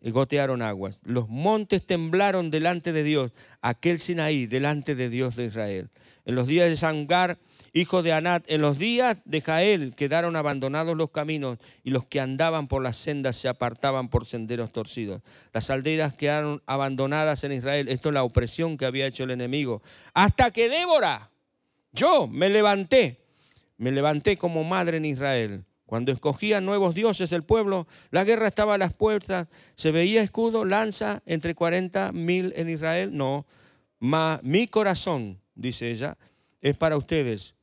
gotearon 0.00 0.62
aguas. 0.62 1.00
Los 1.04 1.28
montes 1.28 1.84
temblaron 1.84 2.50
delante 2.50 2.94
de 2.94 3.02
Dios, 3.02 3.32
aquel 3.60 3.98
Sinaí 3.98 4.46
delante 4.46 4.94
de 4.94 5.10
Dios 5.10 5.36
de 5.36 5.44
Israel. 5.44 5.90
En 6.26 6.34
los 6.34 6.46
días 6.46 6.68
de 6.68 6.76
Sangar 6.76 7.38
hijo 7.80 8.02
de 8.02 8.14
Anat, 8.14 8.44
en 8.48 8.62
los 8.62 8.78
días 8.78 9.18
de 9.26 9.42
Jael 9.42 9.94
quedaron 9.94 10.34
abandonados 10.34 10.96
los 10.96 11.10
caminos 11.10 11.58
y 11.84 11.90
los 11.90 12.06
que 12.06 12.20
andaban 12.20 12.68
por 12.68 12.82
las 12.82 12.96
sendas 12.96 13.36
se 13.36 13.48
apartaban 13.48 14.08
por 14.08 14.24
senderos 14.24 14.72
torcidos. 14.72 15.20
Las 15.52 15.68
aldeas 15.68 16.14
quedaron 16.14 16.62
abandonadas 16.64 17.44
en 17.44 17.52
Israel. 17.52 17.88
Esto 17.88 18.08
es 18.08 18.14
la 18.14 18.22
opresión 18.22 18.78
que 18.78 18.86
había 18.86 19.06
hecho 19.06 19.24
el 19.24 19.30
enemigo. 19.30 19.82
Hasta 20.14 20.50
que 20.52 20.70
Débora, 20.70 21.30
yo 21.92 22.26
me 22.26 22.48
levanté, 22.48 23.20
me 23.76 23.92
levanté 23.92 24.38
como 24.38 24.64
madre 24.64 24.96
en 24.96 25.04
Israel. 25.04 25.64
Cuando 25.84 26.12
escogían 26.12 26.64
nuevos 26.64 26.94
dioses 26.94 27.30
el 27.32 27.44
pueblo, 27.44 27.86
la 28.10 28.24
guerra 28.24 28.48
estaba 28.48 28.74
a 28.74 28.78
las 28.78 28.94
puertas, 28.94 29.48
se 29.74 29.92
veía 29.92 30.22
escudo, 30.22 30.64
lanza 30.64 31.22
entre 31.26 31.54
40 31.54 32.12
mil 32.12 32.54
en 32.56 32.70
Israel. 32.70 33.10
No, 33.14 33.44
mi 34.00 34.66
corazón, 34.66 35.38
dice 35.56 35.90
ella, 35.90 36.16
es 36.60 36.76
para 36.76 36.96
ustedes 36.96 37.54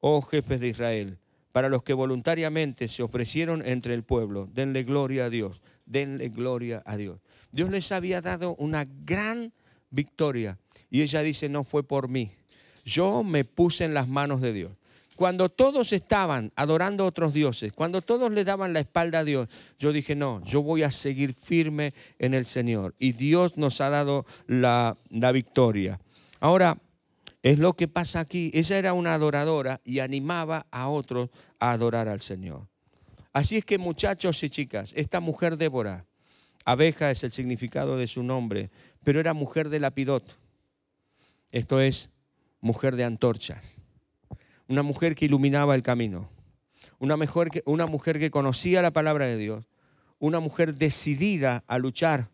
oh 0.00 0.22
jefes 0.22 0.60
de 0.60 0.68
Israel, 0.68 1.18
para 1.52 1.68
los 1.68 1.82
que 1.82 1.94
voluntariamente 1.94 2.86
se 2.88 3.02
ofrecieron 3.02 3.66
entre 3.66 3.94
el 3.94 4.04
pueblo. 4.04 4.48
Denle 4.52 4.84
gloria 4.84 5.24
a 5.24 5.30
Dios, 5.30 5.60
denle 5.86 6.28
gloria 6.28 6.82
a 6.86 6.96
Dios. 6.96 7.20
Dios 7.50 7.70
les 7.70 7.90
había 7.90 8.20
dado 8.20 8.54
una 8.56 8.86
gran 9.04 9.52
victoria 9.90 10.58
y 10.90 11.02
ella 11.02 11.22
dice, 11.22 11.48
no 11.48 11.64
fue 11.64 11.82
por 11.82 12.08
mí. 12.08 12.30
Yo 12.84 13.22
me 13.22 13.44
puse 13.44 13.84
en 13.84 13.94
las 13.94 14.08
manos 14.08 14.40
de 14.40 14.52
Dios. 14.52 14.72
Cuando 15.16 15.48
todos 15.48 15.92
estaban 15.92 16.52
adorando 16.54 17.02
a 17.02 17.08
otros 17.08 17.34
dioses, 17.34 17.72
cuando 17.72 18.02
todos 18.02 18.30
le 18.30 18.44
daban 18.44 18.72
la 18.72 18.78
espalda 18.78 19.18
a 19.18 19.24
Dios, 19.24 19.48
yo 19.76 19.92
dije, 19.92 20.14
no, 20.14 20.44
yo 20.44 20.62
voy 20.62 20.84
a 20.84 20.92
seguir 20.92 21.34
firme 21.34 21.92
en 22.20 22.34
el 22.34 22.46
Señor. 22.46 22.94
Y 23.00 23.12
Dios 23.12 23.56
nos 23.56 23.80
ha 23.80 23.90
dado 23.90 24.26
la, 24.46 24.96
la 25.10 25.32
victoria. 25.32 25.98
Ahora, 26.38 26.78
es 27.48 27.58
lo 27.58 27.72
que 27.72 27.88
pasa 27.88 28.20
aquí. 28.20 28.50
Ella 28.52 28.76
era 28.76 28.92
una 28.92 29.14
adoradora 29.14 29.80
y 29.82 30.00
animaba 30.00 30.66
a 30.70 30.88
otros 30.88 31.30
a 31.58 31.72
adorar 31.72 32.06
al 32.06 32.20
Señor. 32.20 32.68
Así 33.32 33.56
es 33.56 33.64
que 33.64 33.78
muchachos 33.78 34.42
y 34.42 34.50
chicas, 34.50 34.92
esta 34.94 35.20
mujer 35.20 35.56
Débora, 35.56 36.04
abeja 36.66 37.10
es 37.10 37.24
el 37.24 37.32
significado 37.32 37.96
de 37.96 38.06
su 38.06 38.22
nombre, 38.22 38.70
pero 39.02 39.18
era 39.18 39.32
mujer 39.32 39.70
de 39.70 39.80
lapidot. 39.80 40.38
Esto 41.50 41.80
es 41.80 42.10
mujer 42.60 42.96
de 42.96 43.04
antorchas. 43.04 43.80
Una 44.66 44.82
mujer 44.82 45.14
que 45.14 45.24
iluminaba 45.24 45.74
el 45.74 45.82
camino. 45.82 46.28
Una 46.98 47.16
mujer 47.16 47.48
que, 47.48 47.62
una 47.64 47.86
mujer 47.86 48.18
que 48.18 48.30
conocía 48.30 48.82
la 48.82 48.92
palabra 48.92 49.24
de 49.24 49.38
Dios. 49.38 49.64
Una 50.18 50.38
mujer 50.38 50.74
decidida 50.74 51.64
a 51.66 51.78
luchar, 51.78 52.28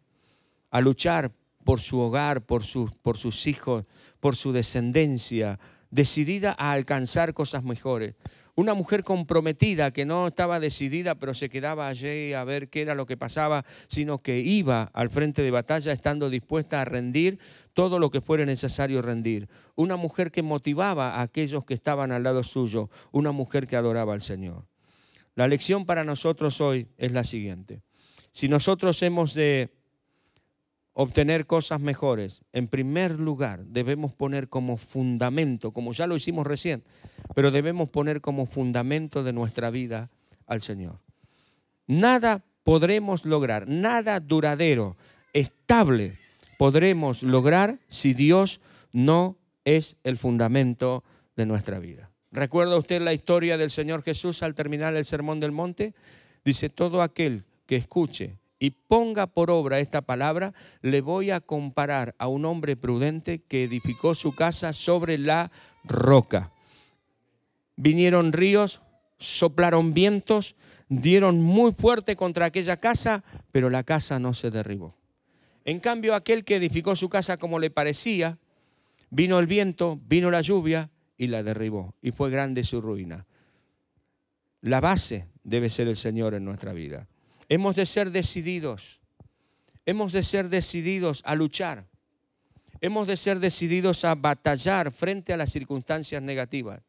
a 0.73 0.81
luchar 0.81 1.31
por 1.65 1.81
su 1.81 1.99
hogar, 1.99 2.45
por 2.45 2.63
sus, 2.63 2.95
por 2.95 3.17
sus 3.17 3.47
hijos, 3.47 3.85
por 4.21 4.37
su 4.37 4.53
descendencia, 4.53 5.59
decidida 5.91 6.55
a 6.59 6.73
alcanzar 6.73 7.35
cosas 7.35 7.65
mejores. 7.65 8.15
Una 8.57 8.75
mujer 8.75 9.03
comprometida 9.03 9.91
que 9.91 10.05
no 10.05 10.29
estaba 10.29 10.61
decidida, 10.61 11.17
pero 11.17 11.35
se 11.35 11.49
quedaba 11.49 11.89
allí 11.89 12.35
a 12.35 12.45
ver 12.45 12.69
qué 12.69 12.83
era 12.83 12.95
lo 12.95 13.05
que 13.05 13.17
pasaba, 13.17 13.65
sino 13.89 14.19
que 14.19 14.39
iba 14.39 14.91
al 14.93 15.11
frente 15.11 15.43
de 15.43 15.51
batalla 15.51 15.93
estando 15.93 16.31
dispuesta 16.31 16.81
a 16.81 16.85
rendir 16.85 17.41
todo 17.73 17.99
lo 17.99 18.11
que 18.11 18.21
fuera 18.21 18.47
necesario 18.47 19.03
rendir. 19.03 19.49
Una 19.75 19.97
mujer 19.97 20.31
que 20.31 20.43
motivaba 20.43 21.17
a 21.17 21.23
aquellos 21.23 21.65
que 21.65 21.75
estaban 21.75 22.13
al 22.13 22.23
lado 22.23 22.45
suyo, 22.45 22.91
una 23.11 23.33
mujer 23.33 23.67
que 23.67 23.75
adoraba 23.75 24.15
al 24.15 24.23
Señor. 24.23 24.67
La 25.35 25.49
lección 25.49 25.85
para 25.85 26.05
nosotros 26.05 26.61
hoy 26.61 26.87
es 26.97 27.11
la 27.11 27.25
siguiente. 27.25 27.83
Si 28.31 28.49
nosotros 28.49 29.03
hemos 29.03 29.35
de 29.35 29.71
obtener 30.95 31.47
cosas 31.47 31.81
mejores, 31.81 32.43
en 32.53 32.69
primer 32.69 33.19
lugar 33.19 33.65
debemos 33.67 34.13
poner 34.13 34.49
como 34.49 34.77
fundamento, 34.77 35.73
como 35.73 35.93
ya 35.93 36.07
lo 36.07 36.17
hicimos 36.17 36.47
recién, 36.47 36.85
pero 37.35 37.51
debemos 37.51 37.91
poner 37.91 38.21
como 38.21 38.47
fundamento 38.47 39.23
de 39.23 39.33
nuestra 39.33 39.71
vida 39.71 40.11
al 40.47 40.63
Señor. 40.63 41.01
Nada 41.87 42.45
podremos 42.63 43.25
lograr, 43.25 43.69
nada 43.69 44.21
duradero, 44.21 44.97
estable 45.33 46.17
podremos 46.57 47.23
lograr 47.23 47.79
si 47.89 48.15
Dios 48.15 48.61
no 48.93 49.37
es 49.65 49.97
el 50.05 50.17
fundamento 50.17 51.05
de 51.37 51.47
nuestra 51.47 51.79
vida. 51.79 52.11
¿Recuerda 52.31 52.77
usted 52.77 53.03
la 53.03 53.13
historia 53.13 53.59
del 53.59 53.71
Señor 53.71 54.03
Jesús 54.03 54.43
al 54.43 54.55
terminar 54.55 54.95
el 54.95 55.05
Sermón 55.05 55.41
del 55.41 55.53
Monte? 55.53 55.95
Dice, 56.45 56.69
todo 56.69 57.03
aquel 57.03 57.45
que 57.67 57.77
escuche 57.77 58.39
y 58.59 58.71
ponga 58.71 59.27
por 59.27 59.51
obra 59.51 59.81
esta 59.81 60.03
palabra, 60.03 60.55
le 60.81 61.01
voy 61.01 61.31
a 61.31 61.41
comparar 61.41 62.15
a 62.19 62.29
un 62.29 62.45
hombre 62.45 62.77
prudente 62.77 63.41
que 63.43 63.65
edificó 63.65 64.15
su 64.15 64.35
casa 64.35 64.73
sobre 64.73 65.19
la 65.19 65.51
roca. 65.85 66.53
Vinieron 67.77 68.33
ríos, 68.33 68.81
soplaron 69.19 69.95
vientos, 69.95 70.55
dieron 70.89 71.43
muy 71.43 71.73
fuerte 71.73 72.17
contra 72.17 72.47
aquella 72.47 72.79
casa, 72.79 73.25
pero 73.53 73.71
la 73.71 73.83
casa 73.83 74.19
no 74.19 74.35
se 74.35 74.51
derribó. 74.51 74.95
En 75.65 75.81
cambio, 75.81 76.15
aquel 76.15 76.45
que 76.45 76.57
edificó 76.57 76.95
su 76.95 77.09
casa 77.09 77.37
como 77.37 77.59
le 77.59 77.71
parecía, 77.71 78.39
vino 79.11 79.39
el 79.39 79.47
viento, 79.47 79.99
vino 80.07 80.31
la 80.31 80.43
lluvia 80.43 80.91
y 81.17 81.29
la 81.29 81.43
derribó. 81.43 81.95
Y 82.03 82.13
fue 82.13 82.31
grande 82.31 82.65
su 82.65 82.81
ruina. 82.81 83.27
La 84.61 84.81
base 84.81 85.29
debe 85.43 85.71
ser 85.71 85.89
el 85.89 85.97
Señor 85.97 86.35
en 86.35 86.45
nuestra 86.45 86.73
vida. 86.73 87.09
Hemos 87.49 87.77
de 87.77 87.87
ser 87.87 88.11
decididos. 88.11 89.01
Hemos 89.87 90.13
de 90.13 90.23
ser 90.23 90.49
decididos 90.49 91.23
a 91.25 91.35
luchar. 91.35 91.87
Hemos 92.81 93.07
de 93.07 93.17
ser 93.17 93.39
decididos 93.41 94.05
a 94.05 94.15
batallar 94.15 94.93
frente 94.93 95.33
a 95.33 95.37
las 95.37 95.53
circunstancias 95.53 96.23
negativas. 96.23 96.81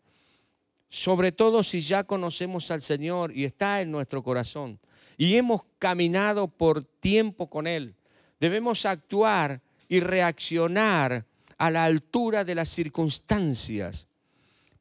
Sobre 0.90 1.32
todo 1.32 1.64
si 1.64 1.82
ya 1.82 2.04
conocemos 2.04 2.72
al 2.72 2.82
Señor 2.82 3.36
y 3.36 3.44
está 3.44 3.82
en 3.82 3.92
nuestro 3.92 4.24
corazón 4.24 4.80
y 5.18 5.36
hemos 5.36 5.62
caminado 5.80 6.48
por 6.48 6.84
tiempo 6.84 7.50
con 7.50 7.68
Él. 7.68 7.96
Debemos 8.40 8.86
actuar 8.86 9.62
y 9.88 10.00
reaccionar 10.00 11.26
a 11.58 11.72
la 11.72 11.86
altura 11.86 12.44
de 12.44 12.56
las 12.56 12.70
circunstancias. 12.70 14.08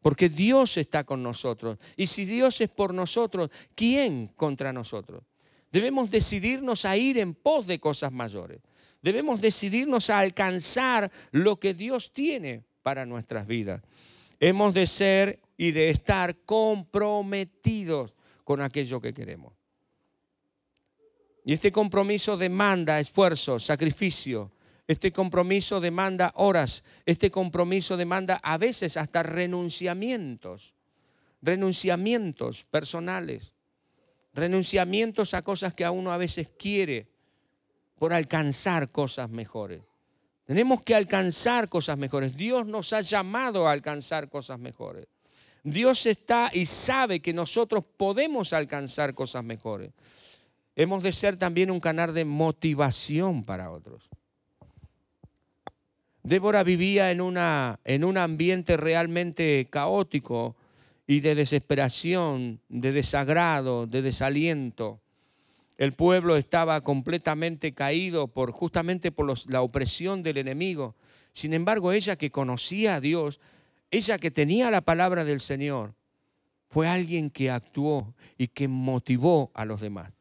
Porque 0.03 0.29
Dios 0.29 0.77
está 0.77 1.05
con 1.05 1.23
nosotros. 1.23 1.79
Y 1.97 2.07
si 2.07 2.25
Dios 2.25 2.61
es 2.61 2.69
por 2.69 2.93
nosotros, 2.93 3.51
¿quién 3.75 4.27
contra 4.37 4.73
nosotros? 4.73 5.23
Debemos 5.75 6.09
decidirnos 6.09 6.85
a 6.85 6.97
ir 6.97 7.19
en 7.19 7.35
pos 7.35 7.67
de 7.67 7.81
cosas 7.81 8.13
mayores. 8.13 8.61
Debemos 9.03 9.41
decidirnos 9.41 10.09
a 10.09 10.21
alcanzar 10.21 11.11
lo 11.33 11.59
que 11.59 11.75
Dios 11.75 12.13
tiene 12.13 12.63
para 12.85 13.05
nuestras 13.05 13.49
vidas. 13.49 13.83
Hemos 14.39 14.73
de 14.73 14.87
ser 14.87 15.41
y 15.57 15.73
de 15.73 15.91
estar 15.91 16.37
comprometidos 16.45 18.15
con 18.45 18.61
aquello 18.61 19.01
que 19.01 19.13
queremos. 19.13 19.53
Y 21.45 21.55
este 21.55 21.73
compromiso 21.73 22.37
demanda 22.37 23.01
esfuerzo, 23.01 23.59
sacrificio. 23.59 24.53
Este 24.87 25.13
compromiso 25.13 25.81
demanda 25.81 26.33
horas. 26.37 26.85
Este 27.05 27.33
compromiso 27.33 27.97
demanda 27.97 28.37
a 28.45 28.59
veces 28.59 28.97
hasta 28.97 29.25
renunciamientos. 29.25 30.73
Renunciamientos 31.43 32.63
personales 32.63 33.54
renunciamientos 34.35 35.35
a 35.35 35.43
cosas 35.43 35.75
que 35.75 35.85
a 35.85 35.91
uno 35.91 36.13
a 36.13 36.17
veces 36.17 36.51
quiere 36.59 37.07
por 37.99 38.13
alcanzar 38.13 38.91
cosas 38.91 39.31
mejores. 39.31 39.83
Tenemos 40.45 40.83
que 40.83 40.95
alcanzar 40.95 41.69
cosas 41.69 41.97
mejores. 41.97 42.37
Dios 42.37 42.67
nos 42.67 42.93
ha 42.93 43.01
llamado 43.01 43.67
a 43.67 43.73
alcanzar 43.73 44.29
cosas 44.29 44.59
mejores. 44.59 45.07
Dios 45.63 46.05
está 46.05 46.51
y 46.53 46.67
sabe 46.67 47.21
que 47.21 47.33
nosotros 47.33 47.85
podemos 47.97 48.53
alcanzar 48.53 49.15
cosas 49.15 49.43
mejores. 49.43 49.93
Hemos 50.77 51.03
de 51.03 51.13
ser 51.13 51.37
también 51.37 51.71
un 51.71 51.81
canal 51.81 52.13
de 52.13 52.27
motivación 52.27 53.45
para 53.45 53.71
otros. 53.71 54.11
Débora 56.23 56.63
vivía 56.63 57.11
en, 57.11 57.21
una, 57.21 57.81
en 57.85 58.05
un 58.05 58.19
ambiente 58.19 58.77
realmente 58.77 59.69
caótico, 59.71 60.57
y 61.07 61.21
de 61.21 61.35
desesperación, 61.35 62.61
de 62.69 62.93
desagrado, 62.93 63.87
de 63.87 64.03
desaliento. 64.03 65.01
El 65.77 65.93
pueblo 65.93 66.37
estaba 66.37 66.81
completamente 66.83 67.75
caído 67.75 68.29
por 68.29 68.53
justamente 68.53 69.11
por 69.11 69.35
la 69.51 69.63
opresión 69.63 70.23
del 70.23 70.39
enemigo. 70.39 70.95
Sin 71.33 71.53
embargo, 71.53 71.93
ella 71.93 72.17
que 72.17 72.31
conocía 72.31 72.97
a 72.97 73.01
Dios, 73.01 73.41
ella 73.91 74.19
que 74.19 74.31
tenía 74.31 74.71
la 74.71 74.81
palabra 74.81 75.25
del 75.25 75.41
Señor, 75.41 75.95
fue 76.71 76.89
alguien 76.89 77.31
que 77.31 77.51
actuó 77.51 78.15
y 78.39 78.49
que 78.49 78.69
motivó 78.69 79.51
a 79.55 79.65
los 79.65 79.81
demás. 79.81 80.13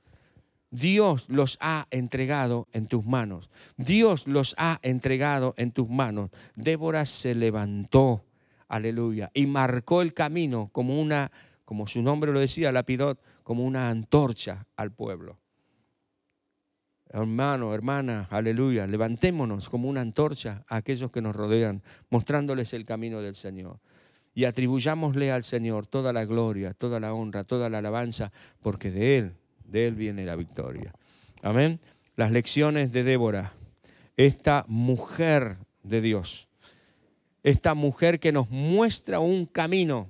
Dios 0.69 1.25
los 1.27 1.57
ha 1.61 1.87
entregado 1.91 2.67
en 2.73 2.87
tus 2.87 3.05
manos. 3.05 3.51
Dios 3.77 4.27
los 4.27 4.55
ha 4.57 4.79
entregado 4.81 5.53
en 5.57 5.71
tus 5.71 5.87
manos. 5.87 6.31
Débora 6.55 7.05
se 7.05 7.35
levantó 7.35 8.23
aleluya, 8.73 9.29
y 9.35 9.45
marcó 9.45 10.01
el 10.01 10.13
camino 10.13 10.69
como 10.71 10.99
una, 10.99 11.31
como 11.63 11.85
su 11.85 12.01
nombre 12.01 12.31
lo 12.31 12.39
decía, 12.39 12.71
Lapidot, 12.71 13.21
como 13.43 13.63
una 13.65 13.89
antorcha 13.89 14.65
al 14.75 14.91
pueblo. 14.91 15.39
Hermano, 17.09 17.75
hermana, 17.75 18.27
aleluya, 18.31 18.87
levantémonos 18.87 19.69
como 19.69 19.87
una 19.87 20.01
antorcha 20.01 20.65
a 20.67 20.77
aquellos 20.77 21.11
que 21.11 21.21
nos 21.21 21.35
rodean, 21.35 21.83
mostrándoles 22.09 22.73
el 22.73 22.83
camino 22.83 23.21
del 23.21 23.35
Señor. 23.35 23.79
Y 24.33 24.45
atribuyámosle 24.45 25.31
al 25.31 25.43
Señor 25.43 25.85
toda 25.85 26.11
la 26.11 26.25
gloria, 26.25 26.73
toda 26.73 26.99
la 26.99 27.13
honra, 27.13 27.43
toda 27.43 27.69
la 27.69 27.77
alabanza, 27.77 28.31
porque 28.59 28.89
de 28.89 29.17
Él, 29.19 29.35
de 29.65 29.85
Él 29.85 29.93
viene 29.93 30.25
la 30.25 30.35
victoria. 30.35 30.95
Amén. 31.43 31.79
Las 32.15 32.31
lecciones 32.31 32.91
de 32.91 33.03
Débora, 33.03 33.53
esta 34.17 34.65
mujer 34.67 35.57
de 35.83 36.01
Dios, 36.01 36.47
esta 37.43 37.73
mujer 37.73 38.19
que 38.19 38.31
nos 38.31 38.49
muestra 38.49 39.19
un 39.19 39.45
camino, 39.45 40.07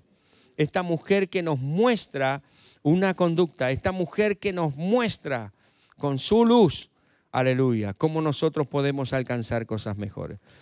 esta 0.56 0.84
mujer 0.84 1.30
que 1.30 1.42
nos 1.42 1.60
muestra 1.60 2.44
una 2.84 3.16
conducta, 3.16 3.72
esta 3.72 3.92
mujer 3.92 4.38
que 4.38 4.54
nos 4.54 4.76
muestra 4.76 5.52
con 5.98 6.20
su 6.20 6.46
luz, 6.46 6.90
aleluya, 7.32 7.94
cómo 7.94 8.22
nosotros 8.22 8.68
podemos 8.68 9.14
alcanzar 9.14 9.66
cosas 9.66 9.98
mejores. 9.98 10.40